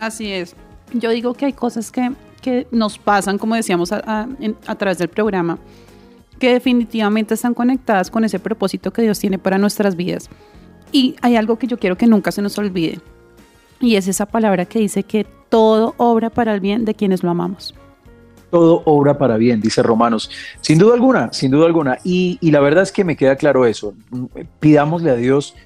[0.00, 0.54] Así es.
[0.92, 2.12] Yo digo que hay cosas que,
[2.42, 4.28] que nos pasan, como decíamos a, a-
[4.66, 5.58] a través del programa,
[6.38, 10.28] que definitivamente están conectadas con ese propósito que Dios tiene para nuestras vidas.
[10.92, 13.00] Y hay algo que yo quiero que nunca se nos olvide.
[13.80, 17.30] Y es esa palabra que dice que todo obra para el bien de quienes lo
[17.30, 17.74] amamos.
[18.54, 20.30] Todo obra para bien, dice Romanos.
[20.60, 21.98] Sin duda alguna, sin duda alguna.
[22.04, 23.94] Y, la verdad es que me queda claro eso.
[24.60, 25.56] Pidámosle a Dios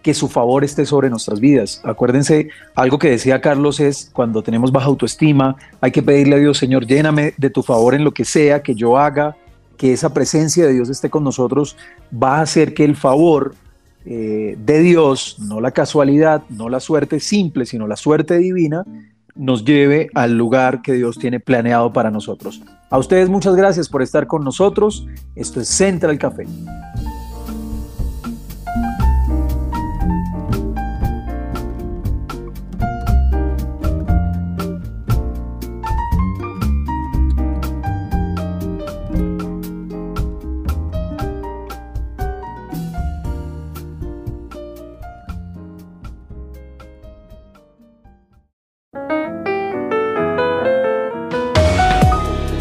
[0.00, 1.80] que su favor esté sobre nuestras vidas.
[1.82, 6.56] Acuérdense, algo que decía Carlos es, cuando tenemos baja autoestima, hay que pedirle a Dios,
[6.56, 9.36] Señor, lléname de tu favor en lo que sea que yo haga,
[9.76, 11.76] que esa presencia de Dios esté con nosotros,
[12.14, 13.56] va a hacer que el favor
[14.04, 18.84] eh, de Dios, no la casualidad, no la suerte simple, sino la suerte divina,
[19.36, 22.62] nos lleve al lugar que Dios tiene planeado para nosotros.
[22.90, 25.06] A ustedes muchas gracias por estar con nosotros.
[25.34, 26.46] Esto es Central Café.